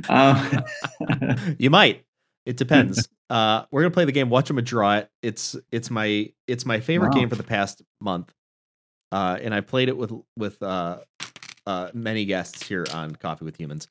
[0.09, 0.65] Um,
[1.59, 2.05] you might.
[2.47, 3.09] It depends.
[3.31, 4.29] Uh, we're gonna play the game.
[4.29, 5.09] Watch them draw it.
[5.23, 7.21] It's it's my it's my favorite Wow.
[7.21, 8.35] game for the past month.
[9.13, 10.99] Uh, and I played it with with uh,
[11.65, 13.87] uh, many guests here on Coffee with Humans.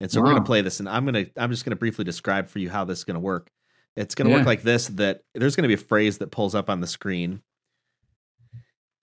[0.00, 2.60] And so we're gonna play this, and I'm gonna I'm just gonna briefly describe for
[2.60, 3.50] you how this is gonna work.
[3.96, 4.36] It's gonna Yeah.
[4.36, 7.42] work like this: that there's gonna be a phrase that pulls up on the screen.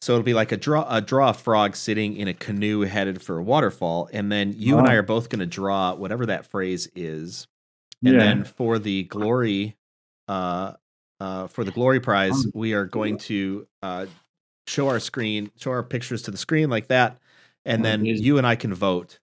[0.02, 3.22] So it'll be like a draw a draw a frog sitting in a canoe headed
[3.22, 6.90] for a waterfall, and then you and I are both gonna draw whatever that phrase
[6.96, 7.48] is.
[8.04, 8.20] And yeah.
[8.20, 9.78] then for the glory,
[10.28, 10.74] uh,
[11.20, 14.08] uh, for the glory prize, we are going to uh,
[14.66, 17.20] show our screen, show our pictures to the screen like that,
[17.66, 19.20] and Oh, then you and I can vote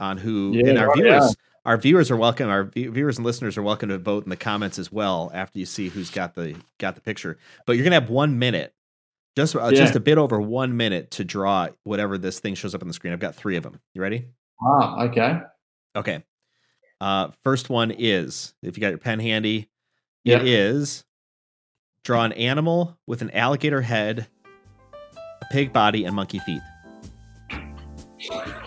[0.00, 0.52] on who.
[0.54, 1.60] Yeah, and our right, viewers, yeah.
[1.66, 2.48] our viewers are welcome.
[2.48, 5.66] Our viewers and listeners are welcome to vote in the comments as well after you
[5.66, 7.38] see who's got the got the picture.
[7.64, 8.74] But you're gonna have one minute.
[9.36, 12.80] Just, uh, just a bit over one minute to draw whatever this thing shows up
[12.82, 13.12] on the screen.
[13.12, 13.80] I've got three of them.
[13.94, 14.28] You ready?
[14.62, 15.40] ah, okay.
[15.94, 16.24] Okay.
[17.00, 19.68] Uh, first one is if you got your pen handy,
[20.24, 20.38] Yeah.
[20.38, 21.04] it is
[22.04, 24.26] draw an animal with an alligator head,
[25.42, 26.62] a pig body, and monkey feet.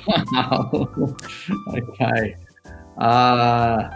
[0.07, 1.15] Wow.
[1.69, 2.35] okay.
[2.97, 3.89] Uh,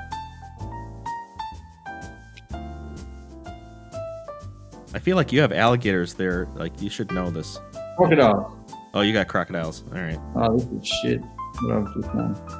[4.93, 6.47] I feel like you have alligators there.
[6.55, 7.59] Like you should know this.
[7.97, 8.57] crocodile.
[8.93, 9.83] Oh, you got crocodiles.
[9.93, 10.19] All right.
[10.35, 11.21] Oh, this is shit.
[11.61, 12.59] What I've just done.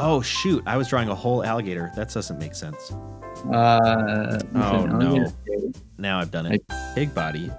[0.00, 0.62] Oh shoot!
[0.66, 1.90] I was drawing a whole alligator.
[1.96, 2.92] That doesn't make sense.
[3.52, 5.32] Uh, Oh, no.
[5.98, 6.62] Now I've done it.
[6.94, 7.50] Pig body.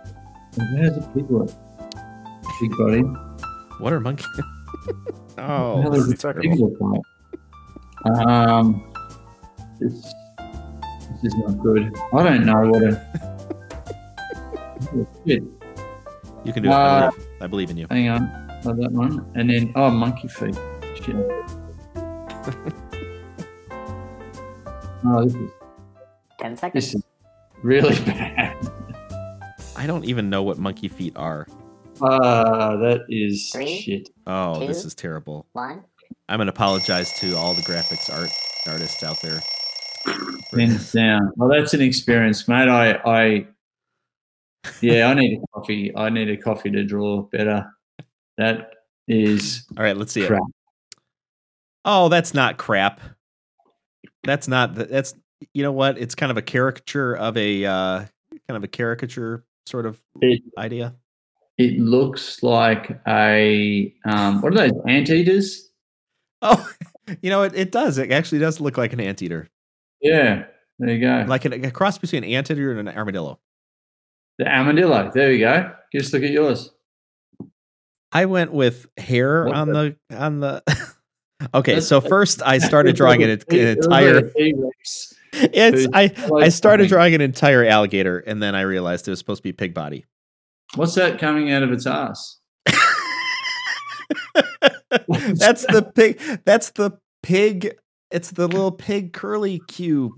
[0.55, 1.47] Where's the pig one?
[2.61, 3.01] Big body.
[3.79, 4.23] What are monkey?
[4.85, 6.61] What the hell oh, does thirty the seconds.
[6.61, 8.27] pig like?
[8.27, 8.93] Um,
[9.79, 10.13] this,
[11.21, 11.91] this is not good.
[12.13, 13.01] I don't know what a.
[14.95, 15.43] Oh, shit.
[16.45, 16.73] you can do it.
[16.73, 16.75] I
[17.07, 17.87] Uh, believe, I believe in you.
[17.89, 18.29] Hang on.
[18.65, 19.25] Oh, that one.
[19.35, 20.55] And then, oh, monkey feet.
[20.95, 21.15] Shit.
[25.05, 25.49] oh, this is,
[26.39, 26.95] 10 this seconds.
[26.95, 27.03] is
[27.61, 28.55] really bad.
[29.75, 31.47] I don't even know what monkey feet are.
[32.01, 33.79] Uh, that is Three?
[33.79, 34.09] shit.
[34.25, 35.45] Oh, this is terrible.
[35.53, 35.83] One.
[36.27, 38.29] I'm gonna apologize to all the graphics art
[38.67, 39.39] artists out there.
[40.55, 41.31] Hands down.
[41.35, 42.67] Well, that's an experience, mate.
[42.67, 43.47] I, I,
[44.81, 45.95] yeah, I need a coffee.
[45.95, 47.65] I need a coffee to draw better.
[48.37, 48.71] That
[49.07, 50.31] is All right, let's see it.
[51.85, 52.99] Oh, that's not crap.
[54.23, 54.75] That's not.
[54.75, 55.13] th- That's
[55.53, 55.97] you know what?
[55.97, 57.97] It's kind of a caricature of a uh,
[58.47, 60.95] kind of a caricature sort of It, idea.
[61.57, 65.69] it looks like a um, what are those anteaters?
[66.41, 66.69] Oh,
[67.21, 67.53] you know it.
[67.55, 67.97] It does.
[67.97, 69.47] It actually does look like an anteater,
[70.01, 70.45] Yeah,
[70.79, 71.25] there you go.
[71.27, 73.39] like a, a cross between an anteater and an armadillo.
[74.37, 75.11] the armadillo.
[75.13, 75.71] There you go.
[75.93, 76.71] Just look at yours.
[78.11, 80.63] I went with hair What on the on the.
[81.53, 84.15] okay, so first I started drawing an, an entire.
[84.15, 85.13] like a T-Rex.
[85.31, 89.39] It's I I started drawing an entire alligator, and then I realized it was supposed
[89.39, 90.05] to be pig body.
[90.73, 92.39] What's that coming out of its ass?
[95.35, 96.19] that's the pig.
[96.45, 97.77] That's the pig.
[98.11, 100.13] It's the little pig curly cube.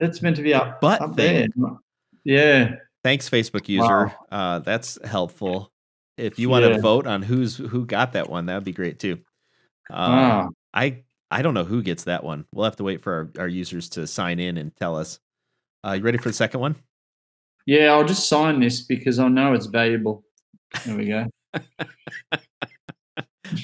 [0.00, 1.42] It's meant to be a Butt up there.
[1.48, 1.78] thing.
[2.24, 2.76] Yeah.
[3.02, 4.06] Thanks, Facebook user.
[4.06, 4.12] Wow.
[4.30, 5.70] Uh, that's helpful.
[6.16, 8.98] If you want to vote on who's who got that one, that would be great
[8.98, 9.18] too.
[9.90, 10.48] Uh, Ah.
[10.72, 12.44] I I don't know who gets that one.
[12.52, 15.18] We'll have to wait for our, our users to sign in and tell us.
[15.84, 16.76] Uh, you ready for the second one?
[17.66, 20.24] Yeah, I'll just sign this because I know it's valuable.
[20.86, 21.26] There we go.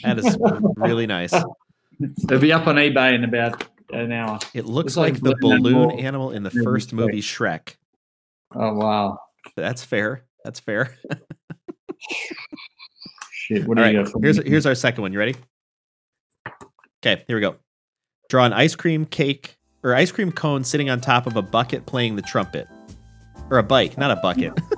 [0.05, 0.37] That is
[0.77, 1.33] really nice.
[2.01, 4.39] It'll be up on eBay in about an hour.
[4.55, 7.77] It looks like, like the balloon animal animal in the first movie Shrek.
[8.55, 9.19] Oh wow.
[9.57, 10.25] That's fair.
[10.45, 10.97] That's fair.
[13.33, 13.67] Shit.
[13.67, 14.49] What All got here's me?
[14.49, 15.13] here's our second one.
[15.13, 15.37] You ready?
[17.05, 17.57] Okay, here we go.
[18.29, 21.87] Draw an ice cream cake or ice cream cone sitting on top of a bucket
[21.87, 22.69] playing the trumpet,
[23.51, 24.53] or a bike, not a bucket.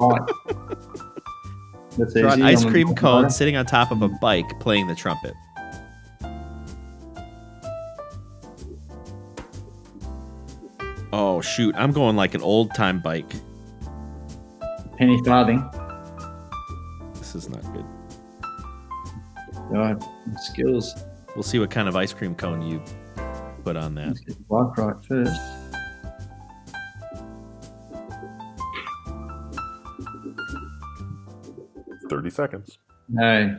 [2.15, 5.35] Draw an ice cream cone sitting on top of a bike playing the trumpet.
[11.13, 11.75] Oh shoot!
[11.77, 13.31] I'm going like an old time bike.
[14.97, 15.63] Penny farthing.
[17.15, 17.85] This is not good.
[19.73, 20.05] God,
[20.41, 20.95] skills.
[21.35, 22.83] We'll see what kind of ice cream cone you
[23.65, 24.09] put on that.
[24.09, 25.41] Let's get the bike right first.
[32.09, 32.79] Thirty seconds.
[33.19, 33.57] Hey.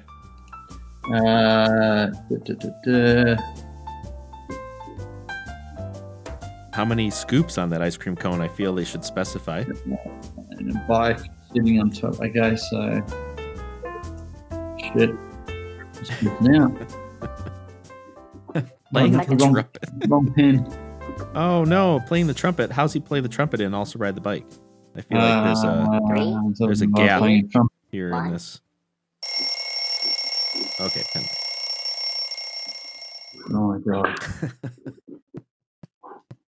[1.11, 3.35] Uh, duh, duh, duh,
[6.73, 8.41] How many scoops on that ice cream cone?
[8.41, 9.59] I feel they should specify.
[9.59, 11.19] and a bike
[11.53, 12.15] sitting on top.
[12.19, 13.01] Okay, so
[14.81, 15.11] shit.
[16.41, 16.75] Now.
[18.91, 19.83] Playing Oh, the wrong, trumpet.
[20.07, 20.67] wrong pen.
[21.35, 22.71] Oh no, playing the trumpet.
[22.71, 24.45] How's he play the trumpet and also ride the bike?
[24.95, 27.19] I feel like there's a Uh, there's a gap.
[27.19, 27.73] playing trumpet.
[27.91, 28.61] here in this.
[30.79, 31.23] Okay, pen.
[33.51, 34.15] Oh my god.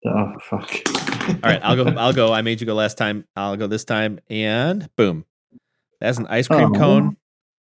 [0.07, 0.71] oh fuck.
[1.29, 1.85] All right, I'll go.
[1.97, 2.33] I'll go.
[2.33, 3.25] I made you go last time.
[3.37, 5.25] I'll go this time, and boom.
[6.01, 6.79] That's an ice cream Oh.
[6.79, 7.17] cone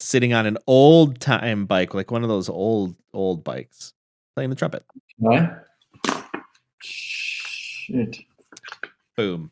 [0.00, 3.92] sitting on an old time bike, like one of those old old bikes,
[4.36, 4.84] playing the trumpet.
[5.24, 5.48] Okay.
[6.82, 8.18] Shit.
[9.16, 9.50] Boom.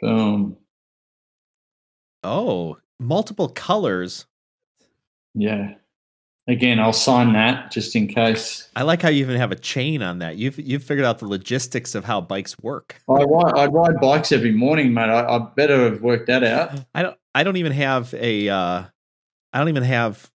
[0.00, 0.56] Boom.
[2.24, 4.26] Oh, multiple colors.
[5.34, 5.74] Yeah.
[6.48, 8.68] Again, I'll sign that just in case.
[8.76, 10.36] I like how you even have a chain on that.
[10.36, 13.00] You've you've figured out the logistics of how bikes work.
[13.08, 15.10] I ride, I ride bikes every morning, mate.
[15.10, 16.80] I, I better have worked that out.
[16.94, 17.16] I don't.
[17.34, 18.48] I don't even have a.
[18.48, 18.84] Uh,
[19.52, 20.30] I don't even have.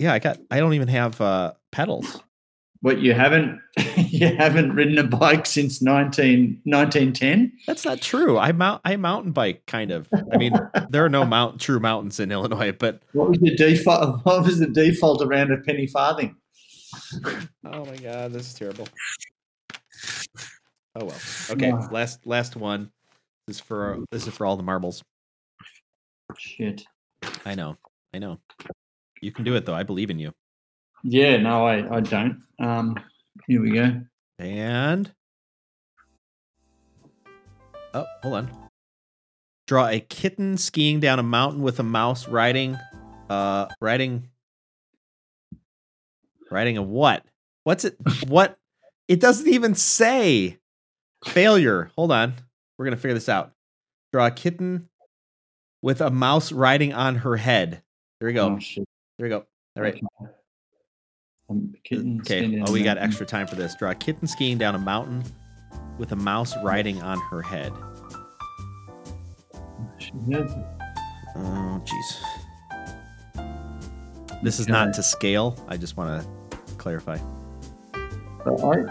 [0.00, 0.38] Yeah, I got.
[0.50, 2.22] I don't even have uh, pedals.
[2.84, 3.62] What you haven't
[3.96, 7.50] you haven't ridden a bike since 19, 1910?
[7.66, 8.36] That's not true.
[8.36, 8.82] I mount.
[8.84, 10.06] I mountain bike kind of.
[10.30, 10.52] I mean,
[10.90, 14.22] there are no mount true mountains in Illinois, but What was the default?
[14.26, 16.36] What was the default around a penny farthing?
[17.64, 18.86] oh my god, this is terrible.
[20.94, 21.16] Oh well.
[21.52, 21.88] Okay, Wow.
[21.90, 22.90] last last one.
[23.46, 25.02] This is for this is for all the marbles.
[26.36, 26.84] Shit.
[27.46, 27.76] I know.
[28.12, 28.40] I know.
[29.22, 29.74] You can do it though.
[29.74, 30.32] I believe in you.
[31.04, 32.42] Yeah, no, I, I don't.
[32.58, 32.96] Um,
[33.46, 34.00] here we go.
[34.38, 35.12] And
[37.92, 38.50] oh, hold on.
[39.66, 42.78] Draw a kitten skiing down a mountain with a mouse riding,
[43.28, 44.30] uh, riding,
[46.50, 47.24] riding a what?
[47.64, 47.96] What's it?
[48.26, 48.58] What?
[49.06, 50.58] It doesn't even say.
[51.26, 51.90] Failure.
[51.96, 52.34] Hold on.
[52.78, 53.52] We're gonna figure this out.
[54.12, 54.88] Draw a kitten
[55.82, 57.82] with a mouse riding on her head.
[58.20, 58.58] There we go.
[58.58, 58.58] Oh.
[59.18, 59.44] There we go.
[59.76, 59.94] All right.
[59.94, 60.32] Okay.
[61.50, 62.62] Um, kitten Okay.
[62.66, 63.74] Oh, we got extra time for this.
[63.74, 65.22] Draw a kitten skiing down a mountain
[65.98, 67.72] with a mouse riding on her head.
[70.28, 70.46] Yeah.
[71.36, 72.20] Oh, jeez.
[74.42, 75.56] This is not to scale.
[75.68, 77.18] I just want to clarify.
[78.46, 78.86] I-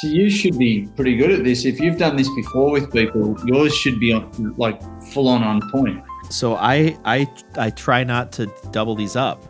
[0.00, 1.64] So you should be pretty good at this.
[1.64, 4.80] If you've done this before with people, yours should be on, like
[5.12, 6.02] full on on point.
[6.30, 7.26] So I I
[7.56, 9.42] I try not to double these up.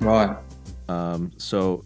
[0.00, 0.36] Right.
[0.88, 1.30] Um.
[1.38, 1.84] So.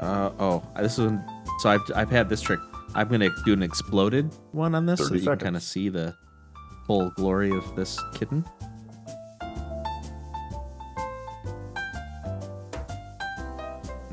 [0.00, 0.62] Uh oh.
[0.80, 1.12] This is
[1.58, 2.60] so I've I've had this trick.
[2.94, 5.62] I'm gonna do an exploded one on this so 30 that you can kind of
[5.62, 6.14] see the
[6.86, 8.44] full glory of this kitten.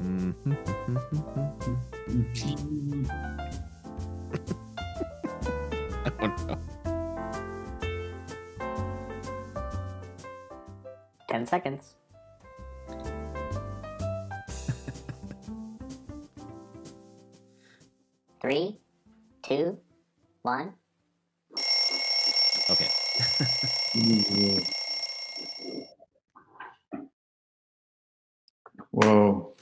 [0.02, 0.36] Mhm.
[6.06, 6.58] I don't know.
[11.28, 11.95] 10 seconds.
[18.46, 18.78] Three,
[19.42, 19.80] two,
[20.44, 20.74] one.
[22.70, 22.88] Okay.
[28.92, 29.56] Whoa.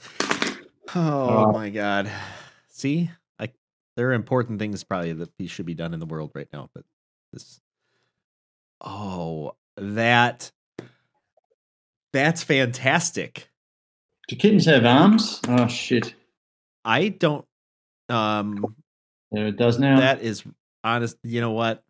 [0.94, 2.10] Oh Uh, my god.
[2.68, 3.10] See?
[3.38, 3.48] I
[3.96, 6.68] there are important things probably that these should be done in the world right now,
[6.74, 6.84] but
[7.32, 7.62] this
[8.82, 10.52] Oh, that
[12.12, 13.48] that's fantastic.
[14.28, 15.40] Do kittens have arms?
[15.48, 16.14] Oh shit.
[16.84, 17.46] I don't
[18.08, 18.74] um
[19.32, 19.98] There it does now.
[20.00, 20.44] that is
[20.82, 21.82] honest, you know what?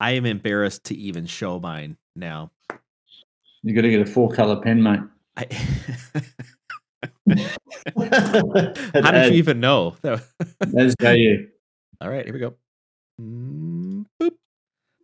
[0.00, 2.50] I am embarrassed to even show mine now.
[3.62, 5.00] you got to get a four color pen, mate.
[5.36, 5.46] I
[7.96, 9.96] How did you even know?
[10.02, 11.48] That's how you.
[12.00, 12.54] All right, here we go.
[13.20, 14.32] Mm, boop.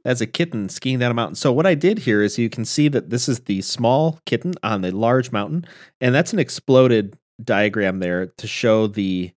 [0.05, 1.35] That's a kitten skiing down a mountain.
[1.35, 4.55] So what I did here is you can see that this is the small kitten
[4.63, 5.67] on the large mountain,
[6.01, 9.31] and that's an exploded diagram there to show the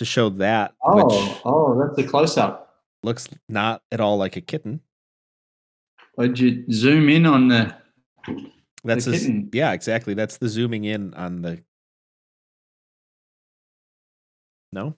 [0.00, 2.74] to show that Oh, which oh, that's a close up.
[3.02, 4.80] looks not at all like a kitten.
[6.16, 7.74] Would you zoom in on the?
[8.82, 10.14] That's The a yeah, exactly.
[10.14, 11.62] That's the zooming in on the.
[14.72, 14.96] No,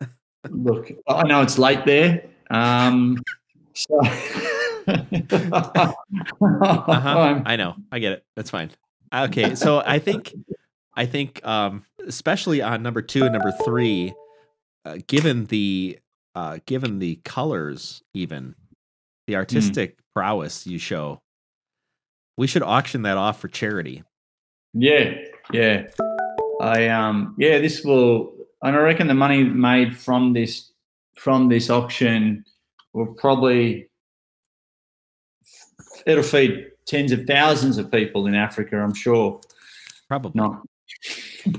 [0.50, 2.24] Look, I know it's late there.
[2.50, 3.22] Um,
[3.74, 4.00] so.
[4.06, 5.92] uh-huh.
[7.46, 7.76] I know.
[7.92, 8.24] I get it.
[8.36, 8.70] That's fine.
[9.14, 10.32] Okay, so I think,
[10.96, 14.14] I think, um, especially on number two and number three,
[14.84, 15.98] uh, given the,
[16.34, 18.54] uh, given the colors, even
[19.26, 21.20] the artistic prowess you show,
[22.36, 24.02] We should auction that off for charity.
[24.74, 25.14] Yeah,
[25.52, 25.88] yeah.
[26.60, 30.72] I um yeah, this will and I reckon the money made from this
[31.16, 32.44] from this auction
[32.92, 33.88] will probably
[36.06, 39.40] it'll feed tens of thousands of people in Africa, I'm sure.
[40.08, 40.62] Probably not.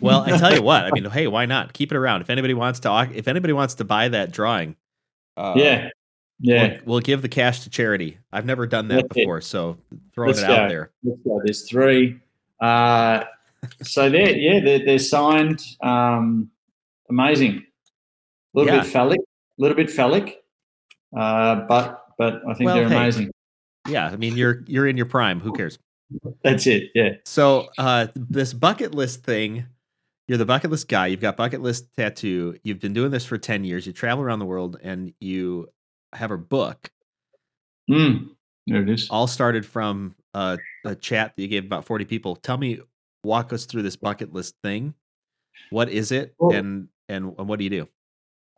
[0.02, 0.84] Well, I tell you what.
[0.84, 2.22] I mean, hey, why not keep it around?
[2.22, 4.76] If anybody wants to, if anybody wants to buy that drawing,
[5.38, 5.90] uh, yeah,
[6.40, 8.18] yeah, we'll, we'll, give the cash to charity.
[8.32, 9.44] I've never done that That's before, it.
[9.44, 9.78] so
[10.14, 10.56] throwing Let's it go.
[10.56, 10.92] out there.
[11.04, 11.42] Let's go.
[11.44, 12.20] There's three.
[12.60, 13.24] Uh,
[13.82, 15.62] so they're yeah, they're, they're signed.
[15.82, 16.50] Um,
[17.10, 17.66] amazing.
[18.56, 18.82] A little yeah.
[18.82, 20.44] bit phallic, a little bit phallic,
[21.18, 23.32] uh, but but I think well, they're hey, amazing.
[23.88, 25.40] Yeah, I mean you're you're in your prime.
[25.40, 25.80] Who cares?
[26.44, 26.92] That's it.
[26.94, 27.12] Yeah.
[27.26, 29.66] So uh, this bucket list thing,
[30.28, 31.08] you're the bucket list guy.
[31.08, 32.58] You've got bucket list tattoo.
[32.64, 33.86] You've been doing this for ten years.
[33.86, 35.70] You travel around the world, and you
[36.14, 36.92] have a book.
[37.90, 38.30] Mm,
[38.68, 39.10] there it is.
[39.10, 40.58] All started from a
[41.00, 42.36] chat that you gave about forty people.
[42.36, 42.80] Tell me,
[43.24, 44.94] walk us through this bucket list thing.
[45.70, 47.88] What is it, well, and and and what do you do?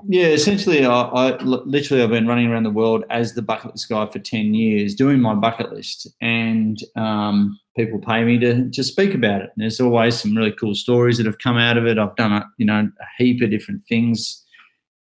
[0.04, 3.88] Yeah, essentially, I, I, literally I've been running around the world as the bucket list
[3.88, 8.84] guy for ten years, doing my bucket list, and um, people pay me to to
[8.84, 9.52] speak about it.
[9.56, 11.98] And there's always some really cool stories that have come out of it.
[11.98, 14.44] I've done a you know a heap of different things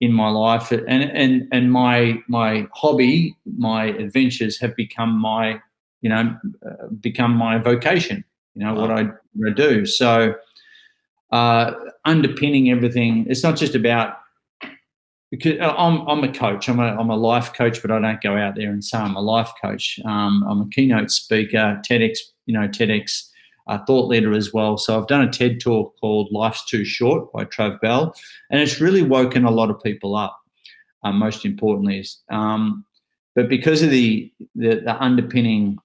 [0.01, 5.61] in my life, and and and my my hobby, my adventures have become my
[6.03, 8.25] you know uh, become my vocation.
[8.55, 8.81] You know wow.
[8.81, 9.87] what I, what I do.
[9.87, 10.37] So
[11.33, 11.73] uh,
[12.05, 14.19] underpinning everything, it's not just about
[15.31, 16.69] because uh, I'm, I'm a coach.
[16.69, 19.17] I'm a, I'm a life coach, but I don't go out there and say I'm
[19.17, 19.99] a life coach.
[20.05, 23.29] Um, I'm a keynote speaker, TEDx, you know, TEDx
[23.67, 24.77] uh, thought leader as well.
[24.77, 28.15] So I've done a TED talk called Life's Too Short by Trav Bell,
[28.51, 30.39] and it's really woken a lot of people up.
[31.03, 32.85] Uh, most importantly, is um,
[33.35, 35.79] but because of the, the, the underpinning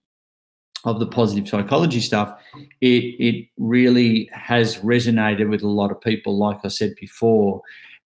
[0.86, 2.40] of the positive psychology stuff,
[2.80, 6.38] it it really has resonated with a lot of people.
[6.38, 7.62] Like I said before,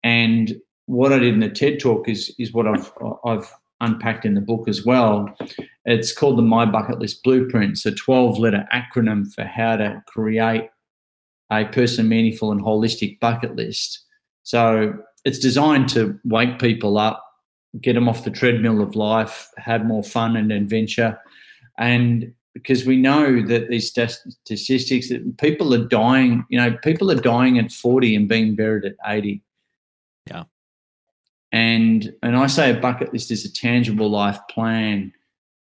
[0.03, 0.55] and
[0.91, 2.91] what I did in the TED talk is is what I've
[3.23, 5.33] I've unpacked in the book as well.
[5.85, 7.71] It's called the My Bucket List Blueprint.
[7.71, 10.69] It's a 12 letter acronym for how to create
[11.49, 14.03] a person meaningful and holistic bucket list.
[14.43, 14.93] So
[15.25, 17.23] it's designed to wake people up,
[17.79, 21.17] get them off the treadmill of life, have more fun and adventure.
[21.79, 27.15] And because we know that these statistics that people are dying, you know, people are
[27.15, 29.41] dying at 40 and being buried at 80.
[30.27, 30.43] Yeah.
[31.51, 35.13] And and I say a bucket list is a tangible life plan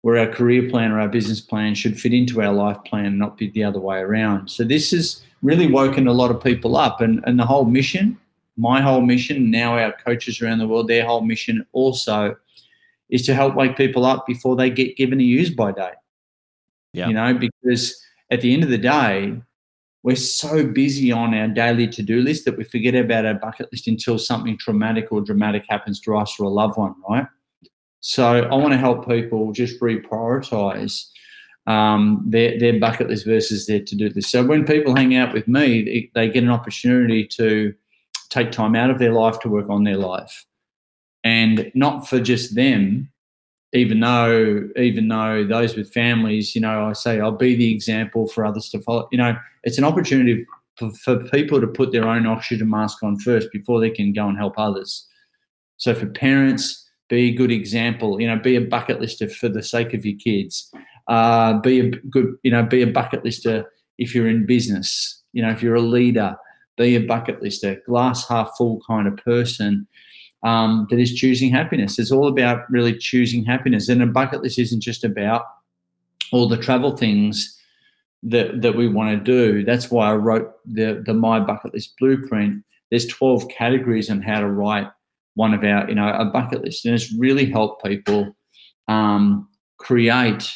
[0.03, 3.37] where our career plan or our business plan should fit into our life plan, not
[3.37, 4.49] be the other way around.
[4.49, 8.19] So this has really woken a lot of people up and, and the whole mission,
[8.57, 12.37] my whole mission, now our coaches around the world, their whole mission also
[13.11, 15.95] is to help wake people up before they get given a use by date.
[16.93, 17.09] Yeah.
[17.09, 19.41] You know, because at the end of the day,
[20.03, 23.87] we're so busy on our daily to-do list that we forget about our bucket list
[23.87, 27.27] until something traumatic or dramatic happens to us or a loved one, right?
[28.01, 31.07] So I want to help people just reprioritize
[31.67, 34.31] um, their, their bucket list versus their to-do list.
[34.31, 37.75] So when people hang out with me, they get an opportunity to
[38.31, 40.47] take time out of their life to work on their life.
[41.25, 43.13] And not for just them,
[43.73, 48.29] even though even though those with families, you know, I say I'll be the example
[48.29, 49.09] for others to follow.
[49.13, 50.45] You know, it's an opportunity
[50.77, 54.27] for, for people to put their own oxygen mask on first before they can go
[54.29, 55.07] and help others.
[55.77, 58.21] So for parents, be a good example.
[58.21, 60.71] You know, be a bucket lister for the sake of your kids.
[61.07, 65.23] Uh, be a good, you know, be a bucket lister if you're in business.
[65.33, 66.37] You know, if you're a leader,
[66.77, 69.87] be a bucket lister, glass half full kind of person
[70.43, 71.99] um, that is choosing happiness.
[71.99, 73.89] It's all about really choosing happiness.
[73.89, 75.45] And a bucket list isn't just about
[76.33, 77.57] all the travel things
[78.23, 79.65] that that we want to do.
[79.65, 82.65] That's why I wrote the the My Bucket List Blueprint.
[82.91, 84.89] There's 12 categories on how to write
[85.35, 88.37] one of our, you know, a bucket list, and it's really helped people
[88.89, 90.53] um, create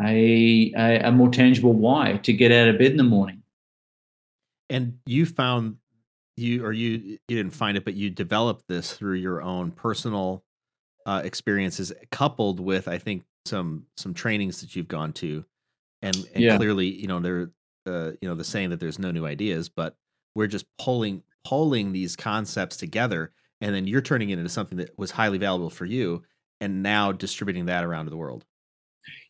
[0.00, 3.42] a, a a more tangible why to get out of bed in the morning.
[4.68, 5.76] And you found
[6.36, 10.44] you or you you didn't find it, but you developed this through your own personal
[11.06, 15.44] uh, experiences, coupled with I think some some trainings that you've gone to,
[16.02, 16.56] and, and yeah.
[16.56, 17.50] clearly you know they're
[17.86, 19.96] uh, you know the saying that there's no new ideas, but
[20.34, 24.98] we're just pulling pulling these concepts together, and then you're turning it into something that
[24.98, 26.22] was highly valuable for you,
[26.60, 28.44] and now distributing that around the world.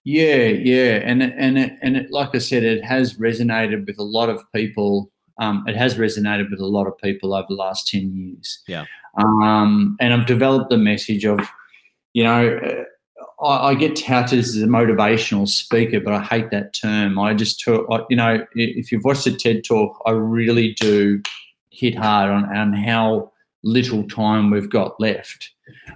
[0.05, 4.05] Yeah, yeah, and and it, and it, like I said, it has resonated with a
[4.05, 7.89] lot of people um, it has resonated with a lot of people over the last
[7.89, 8.63] 10 years.
[8.67, 8.85] Yeah.
[9.19, 11.41] Um, and I've developed the message of,
[12.13, 16.75] you know, uh, I, I get touted as a motivational speaker, but I hate that
[16.75, 17.19] term.
[17.19, 21.21] I just took, I- you know, if you've watched a TED talk, I really do
[21.71, 23.33] hit hard on, on how
[23.63, 25.51] little time we've got left.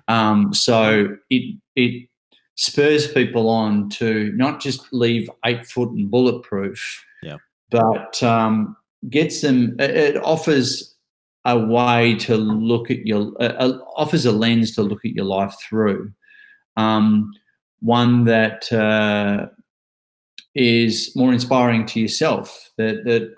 [0.09, 2.09] Um, so it it
[2.57, 7.37] spurs people on to not just leave eight foot and bulletproof, Yeah.
[7.71, 8.77] but um,
[9.09, 9.77] gets them.
[9.79, 10.95] It, offers
[11.47, 15.55] a way to look at your uh, offers a lens to look at your life
[15.69, 16.13] through.
[16.77, 17.33] Um,
[17.81, 19.47] one that uh,
[20.55, 22.71] is more inspiring to yourself.
[22.77, 23.35] That that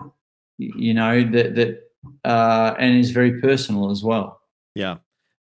[0.57, 1.83] you know that that
[2.25, 4.41] uh, and is very personal as well.
[4.75, 4.97] Yeah.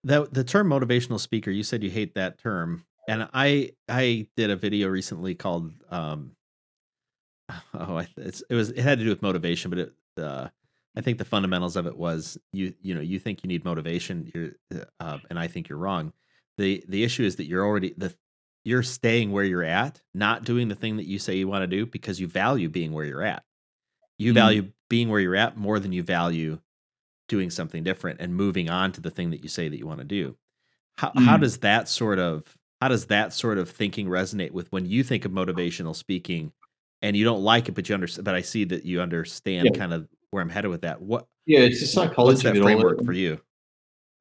[0.04, 2.84] The the term motivational speaker, you said you hate that term.
[3.08, 6.32] And I I did a video recently called um
[7.74, 10.48] oh it's, it was it had to do with motivation, but it uh
[10.96, 14.30] I think the fundamentals of it was you you know you think you need motivation
[14.34, 14.52] you're
[15.00, 16.12] uh, and I think you're wrong.
[16.58, 18.14] The the issue is that you're already the
[18.64, 21.66] you're staying where you're at, not doing the thing that you say you want to
[21.66, 23.44] do because you value being where you're at.
[24.18, 24.32] You Mm.
[24.32, 26.60] value being where you're at more than you value
[27.28, 30.00] doing something different and moving on to the thing that you say that you want
[30.00, 30.36] to do.
[30.98, 31.38] How how Mm.
[31.38, 35.24] does that sort of how does that sort of thinking resonate with when you think
[35.24, 36.52] of motivational speaking
[37.02, 39.78] and you don't like it but you understand but I see that you understand Yeah.
[39.78, 41.00] kind of where I'm headed with that.
[41.00, 42.66] What Yeah, it's the what's psychology that it all.
[42.66, 43.40] framework for you?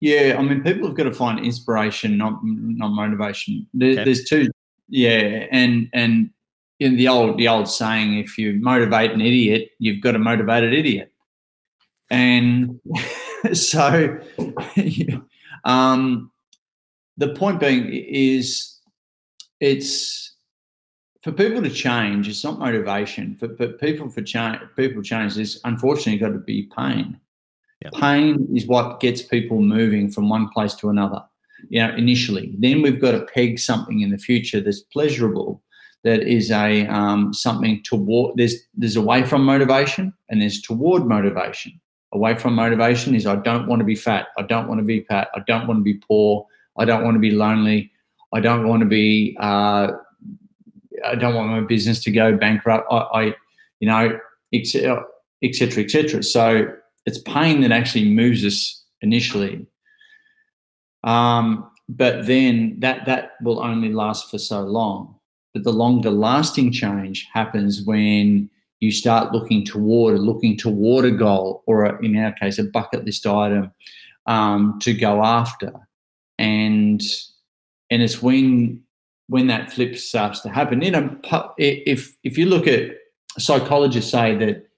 [0.02, 3.68] Yeah, I mean, people have got to find inspiration, not not motivation.
[3.74, 4.04] There, Okay.
[4.06, 4.50] There's two,
[4.88, 6.30] yeah, and and
[6.80, 10.74] in the old the old saying, if you motivate an idiot, you've got a motivated
[10.74, 11.12] idiot.
[12.10, 12.80] And
[13.54, 14.18] so,
[15.66, 16.32] um,
[17.18, 18.80] the point being is,
[19.60, 20.29] it's
[21.22, 22.28] for people to change.
[22.28, 24.60] It's not motivation, for, but people for change.
[24.76, 25.36] People change.
[25.36, 27.20] There's unfortunately got to be pain
[27.94, 31.22] pain is what gets people moving from one place to another
[31.70, 35.62] you know initially then we've got to peg something in the future that's pleasurable
[36.04, 41.80] that is a um, something toward there's there's away from motivation and there's toward motivation
[42.14, 45.02] away from motivation is i don't want to be fat i don't want to be
[45.02, 46.46] fat i don't want to be poor
[46.78, 47.92] i don't want to be lonely
[48.34, 49.92] i don't want to be uh,
[51.06, 53.24] i don't want my business to go bankrupt i, I
[53.80, 54.20] you know
[54.54, 55.04] etc
[55.42, 56.68] etc etc so
[57.06, 59.66] it's pain that actually moves us initially.
[61.04, 65.16] Um, but then that that will only last for so long.
[65.54, 71.64] But the longer lasting change happens when you start looking toward looking toward a goal
[71.66, 73.72] or a, in our case a bucket list item
[74.26, 75.74] um, to go after
[76.38, 77.02] and
[77.90, 78.84] and it's when
[79.30, 81.18] when that flip starts to happen you know
[81.58, 82.92] if if you look at
[83.38, 84.70] psychologists say that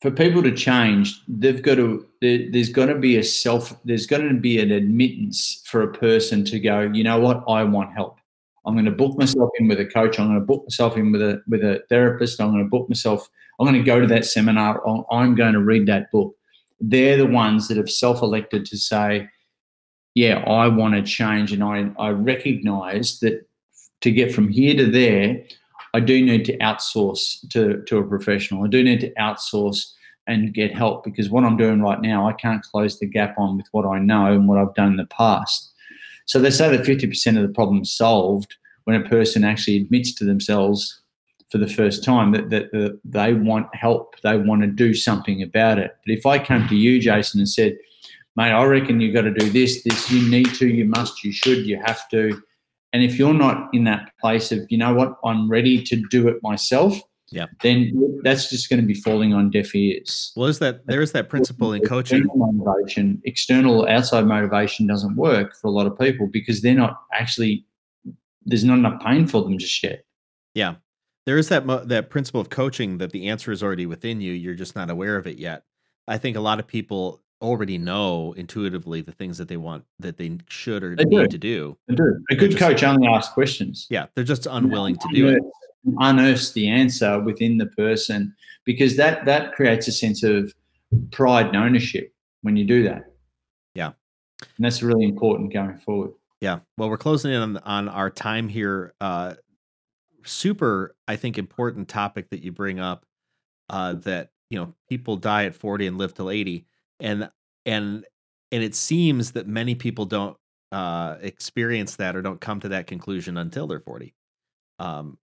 [0.00, 2.06] for people to change, they've got to.
[2.20, 3.74] There, there's got to be a self.
[3.84, 6.82] There's got to be an admittance for a person to go.
[6.82, 7.42] You know what?
[7.48, 8.18] I want help.
[8.66, 10.18] I'm going to book myself in with a coach.
[10.18, 12.40] I'm going to book myself in with a with a therapist.
[12.40, 13.28] I'm going to book myself.
[13.58, 14.86] I'm going to go to that seminar.
[14.86, 16.34] I'm- I'm going to read that book.
[16.78, 19.28] They're the ones that have self-elected to say,
[20.16, 23.46] "Yeah, I want to change," and I I recognise that
[24.00, 25.42] to get from here to there,
[25.94, 28.64] I do need to outsource to, to a professional.
[28.64, 29.92] I do need to outsource
[30.26, 33.56] and get help because what I'm doing right now, I can't close the gap on
[33.56, 35.72] with what I know and what I've done in the past.
[36.26, 40.12] So they say that 50% of the problem is solved when a person actually admits
[40.14, 41.00] to themselves
[41.50, 45.42] for the first time that, that, that they want help, they want to do something
[45.42, 45.96] about it.
[46.04, 47.78] But if I came to you, Jason, and said,
[48.36, 51.32] mate, I reckon you've got to do this, this, you need to, you must, you
[51.32, 52.40] should, you have to.
[52.92, 56.28] And if you're not in that place of, you know what, I'm ready to do
[56.28, 56.98] it myself,
[57.30, 57.46] Yeah.
[57.62, 60.32] then that's just going to be falling on deaf ears.
[60.36, 62.24] Well, is that there's that principle in coaching.
[62.24, 67.00] External motivation, external outside motivation doesn't work for a lot of people because they're not
[67.12, 67.66] actually
[68.48, 70.04] there's not enough pain for them just yet.
[70.54, 70.76] Yeah.
[71.26, 74.32] There is that mo- that principle of coaching that the answer is already within you.
[74.32, 75.64] You're just not aware of it yet.
[76.06, 80.16] I think a lot of people already know intuitively the things that they want that
[80.16, 81.28] they should or They need do.
[81.28, 81.78] to do.
[82.30, 83.86] A good just- coach only asks questions.
[83.90, 85.42] Yeah, they're just unwilling to do it.
[85.84, 88.34] Unearth- Unearth the answer within the person
[88.64, 90.52] because that that creates a sense of
[91.12, 92.12] pride and ownership
[92.42, 93.04] when you do that.
[93.74, 93.92] Yeah.
[94.40, 96.12] And that's really important going forward.
[96.40, 96.60] Yeah.
[96.76, 98.94] Well, we're closing in on, on our time here.
[99.00, 99.34] Uh,
[100.24, 103.04] super, I think, important topic that you bring up.
[103.68, 106.66] Uh, that you know, people die at forty and live till eighty,
[107.00, 107.30] and
[107.64, 108.04] and
[108.52, 110.36] and it seems that many people don't
[110.72, 114.14] uh, experience that or don't come to that conclusion until they're forty.
[114.78, 115.18] Um,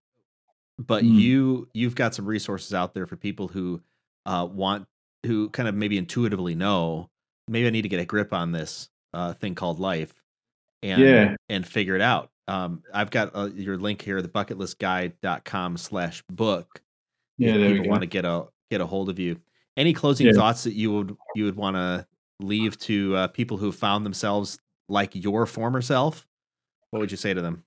[0.80, 1.20] but Mm.
[1.20, 3.82] you you've got some resources out there for people who
[4.26, 4.88] uh, want
[5.26, 7.10] who kind of maybe intuitively know
[7.48, 10.14] maybe I need to get a grip on this uh, thing called life
[10.82, 11.36] and Yeah.
[11.50, 12.30] and figure it out.
[12.48, 16.82] um, I've got uh, your link here, the bucketlistguy.com slash book.
[17.38, 19.40] Yeah, if there people want to get a get a hold of you.
[19.78, 20.34] Any closing Yeah.
[20.34, 22.06] thoughts that you would you would want to
[22.40, 24.60] leave to uh, people who found themselves
[24.90, 26.26] like your former self?
[26.92, 27.64] What would you say to them?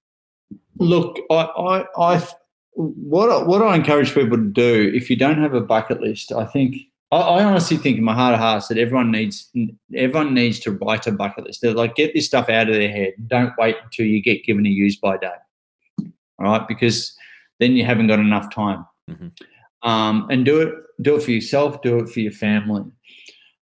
[0.78, 2.26] Look, I, I, I,
[2.74, 6.30] what, I- what I encourage people to do if you don't have a bucket list,
[6.30, 6.76] I think,
[7.10, 9.50] I, I honestly think in my heart of hearts that everyone needs,
[9.94, 11.62] everyone needs to write a bucket list.
[11.62, 13.14] They're like, get this stuff out of their head.
[13.26, 15.30] Don't wait until you get given a use by date.
[16.38, 17.16] All right, because
[17.58, 18.84] then you haven't got enough time.
[19.10, 19.32] Mhm.
[19.86, 21.80] Um, and do it, do it for yourself.
[21.80, 22.82] Do it for your family.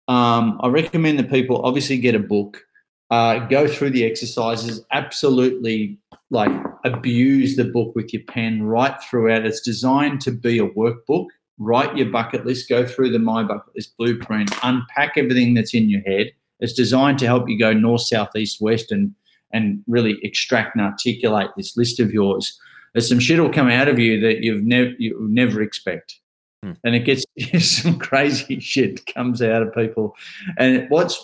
[0.07, 2.63] Um, I recommend that people obviously get a book,
[3.09, 4.85] uh, go through the exercises.
[4.91, 5.97] Absolutely,
[6.29, 6.51] like
[6.85, 9.45] abuse the book with your pen right throughout.
[9.45, 11.27] It's designed to be a workbook.
[11.57, 15.89] Write your bucket list, go through the My Bucket List blueprint, unpack everything that's in
[15.89, 16.31] your head.
[16.59, 19.13] It's designed to help you go north, south, east, west, and
[19.53, 22.57] and really extract and articulate this list of yours.
[22.93, 26.19] There's some shit will come out of you that you've never you never expect,
[26.63, 26.73] Hmm.
[26.83, 27.25] and it gets
[27.81, 30.15] some crazy shit comes out of people.
[30.57, 31.23] And what's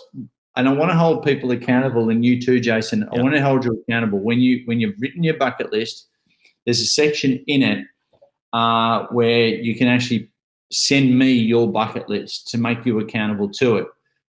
[0.55, 3.07] and I want to hold people accountable, and you too, Jason.
[3.13, 6.07] I want to hold you accountable when you when you've written your bucket list.
[6.65, 7.85] There's a section in it
[8.53, 10.29] uh, where you can actually
[10.71, 13.87] send me your bucket list to make you accountable to it.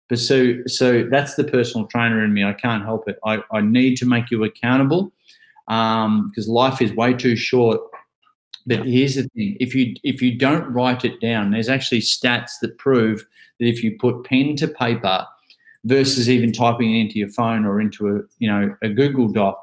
[0.09, 2.45] But so so that's the personal trainer in me.
[2.45, 3.18] I can't help it.
[3.24, 5.11] I, I need to make you accountable
[5.68, 7.80] because life is way too short.
[8.66, 12.52] But here's the thing: if you if you don't write it down, there's actually stats
[12.62, 13.24] that prove
[13.58, 15.26] that if you put pen to paper
[15.84, 19.60] versus even typing it into your phone or into a you know a Google Doc,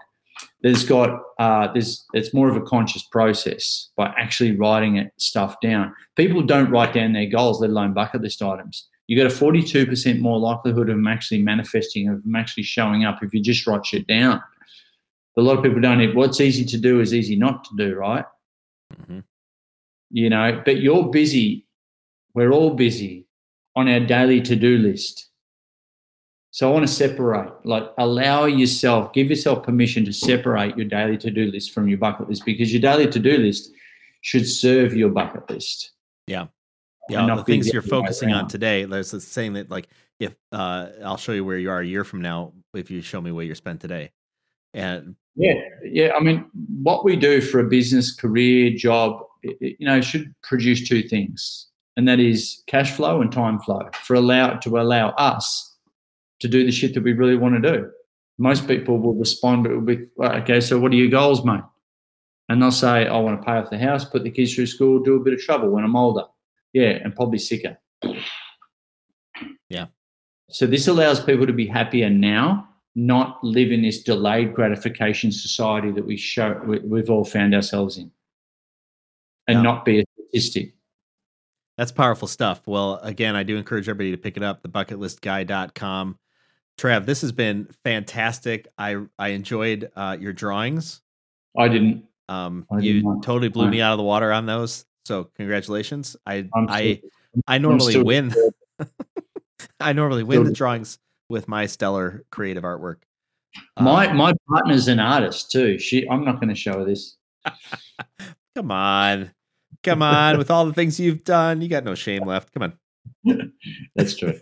[0.62, 5.56] there's got uh, there's it's more of a conscious process by actually writing it stuff
[5.62, 5.94] down.
[6.16, 8.88] People don't write down their goals, let alone bucket list items.
[9.08, 13.22] You got a 42% more likelihood of them actually manifesting, of them actually showing up
[13.22, 14.42] if you just write shit down.
[15.38, 16.16] A lot of people don't.
[16.16, 18.26] What's easy to do is easy not to do, right?
[18.94, 19.24] Mhm.
[20.12, 21.68] You know, but you're busy.
[22.34, 23.28] We're all busy
[23.76, 25.30] on our daily to-do list.
[26.52, 31.18] So I want to separate, like allow yourself, give yourself permission to separate your daily
[31.18, 33.72] to-do list from your bucket list because your daily to-do list
[34.22, 35.92] should serve your bucket list.
[36.28, 36.48] Yeah,
[37.10, 37.36] Yeah.
[37.36, 38.86] the things you're focusing on today.
[38.86, 42.06] There's this saying that like if uh, I'll show you where you are a year
[42.06, 44.12] from now if you show me where you're spent today,
[44.76, 46.12] and Yeah, yeah.
[46.16, 46.46] I mean,
[46.82, 51.68] what we do for a business, career, job, it- you know, should produce two things,
[51.98, 55.76] and that is cash flow and time flow for allow to allow us
[56.40, 57.90] to do the shit that we really want to do.
[58.38, 61.64] Most people will respond with, "Okay, so what are your goals, mate?"
[62.50, 65.00] And they'll say, "I want to pay off the house, put the kids through school,
[65.00, 66.26] do a bit of travel when I'm older."
[66.74, 67.78] Yeah, and probably sicker.
[69.70, 69.88] Yeah.
[70.50, 75.92] So this allows people to be happier now, not live in this delayed gratification society
[75.92, 78.12] that we show we, we've all found ourselves in,
[79.48, 79.62] and Yeah.
[79.62, 80.74] not be a statistic.
[81.78, 82.62] That's powerful stuff.
[82.66, 86.18] Well, again, I do encourage everybody to pick it up, thebucketlistguy.com.
[86.78, 88.68] Trav, this has been fantastic.
[88.78, 91.02] I I enjoyed uh, your drawings.
[91.58, 92.06] I didn't.
[92.28, 93.24] Um, I you not.
[93.24, 94.86] totally blew me out of the water on those.
[95.06, 96.16] So congratulations.
[96.26, 97.10] I I'm I still-
[97.48, 98.34] I normally win.
[99.80, 100.98] I normally win the drawings
[101.30, 102.98] with my stellar creative artwork.
[103.80, 105.80] My Um, my partner's an artist too.
[105.80, 106.08] She.
[106.10, 107.18] I'm not going to show her this.
[108.56, 109.32] come on,
[109.84, 112.54] come on, with all the things you've done, you got no shame left.
[112.54, 112.64] Come
[113.24, 113.54] on.
[113.96, 114.40] That's true.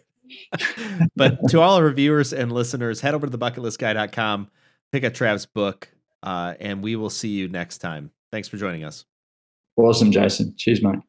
[1.16, 4.50] but to all our viewers and listeners, head over to thebucketlistguy.com,
[4.92, 5.90] pick up Trav's book,
[6.24, 8.12] uh, and we will see you next time.
[8.32, 9.06] Thanks for joining us.
[9.76, 10.54] Awesome, Jason.
[10.58, 11.00] Cheers, mate.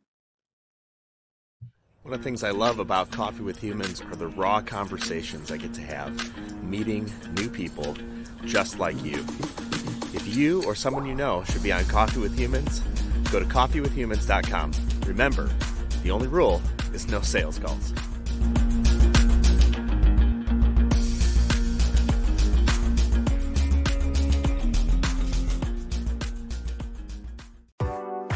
[2.05, 5.57] One of the things I love about Coffee with Humans are the raw conversations I
[5.57, 7.97] get to have, meeting new people
[8.45, 9.25] just like you.
[10.13, 12.81] If you or someone you know should be on Coffee with Humans,
[13.33, 14.73] go to coffeewithhumans.com.
[15.07, 15.51] Remember,
[16.03, 16.61] the only rule
[16.93, 17.95] is no sales calls.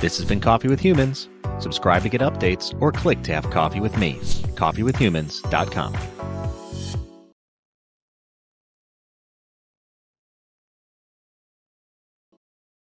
[0.01, 1.29] This has been Coffee with Humans.
[1.59, 4.15] Subscribe to get updates or click to have coffee with me.
[4.55, 5.95] Coffeewithhumans.com.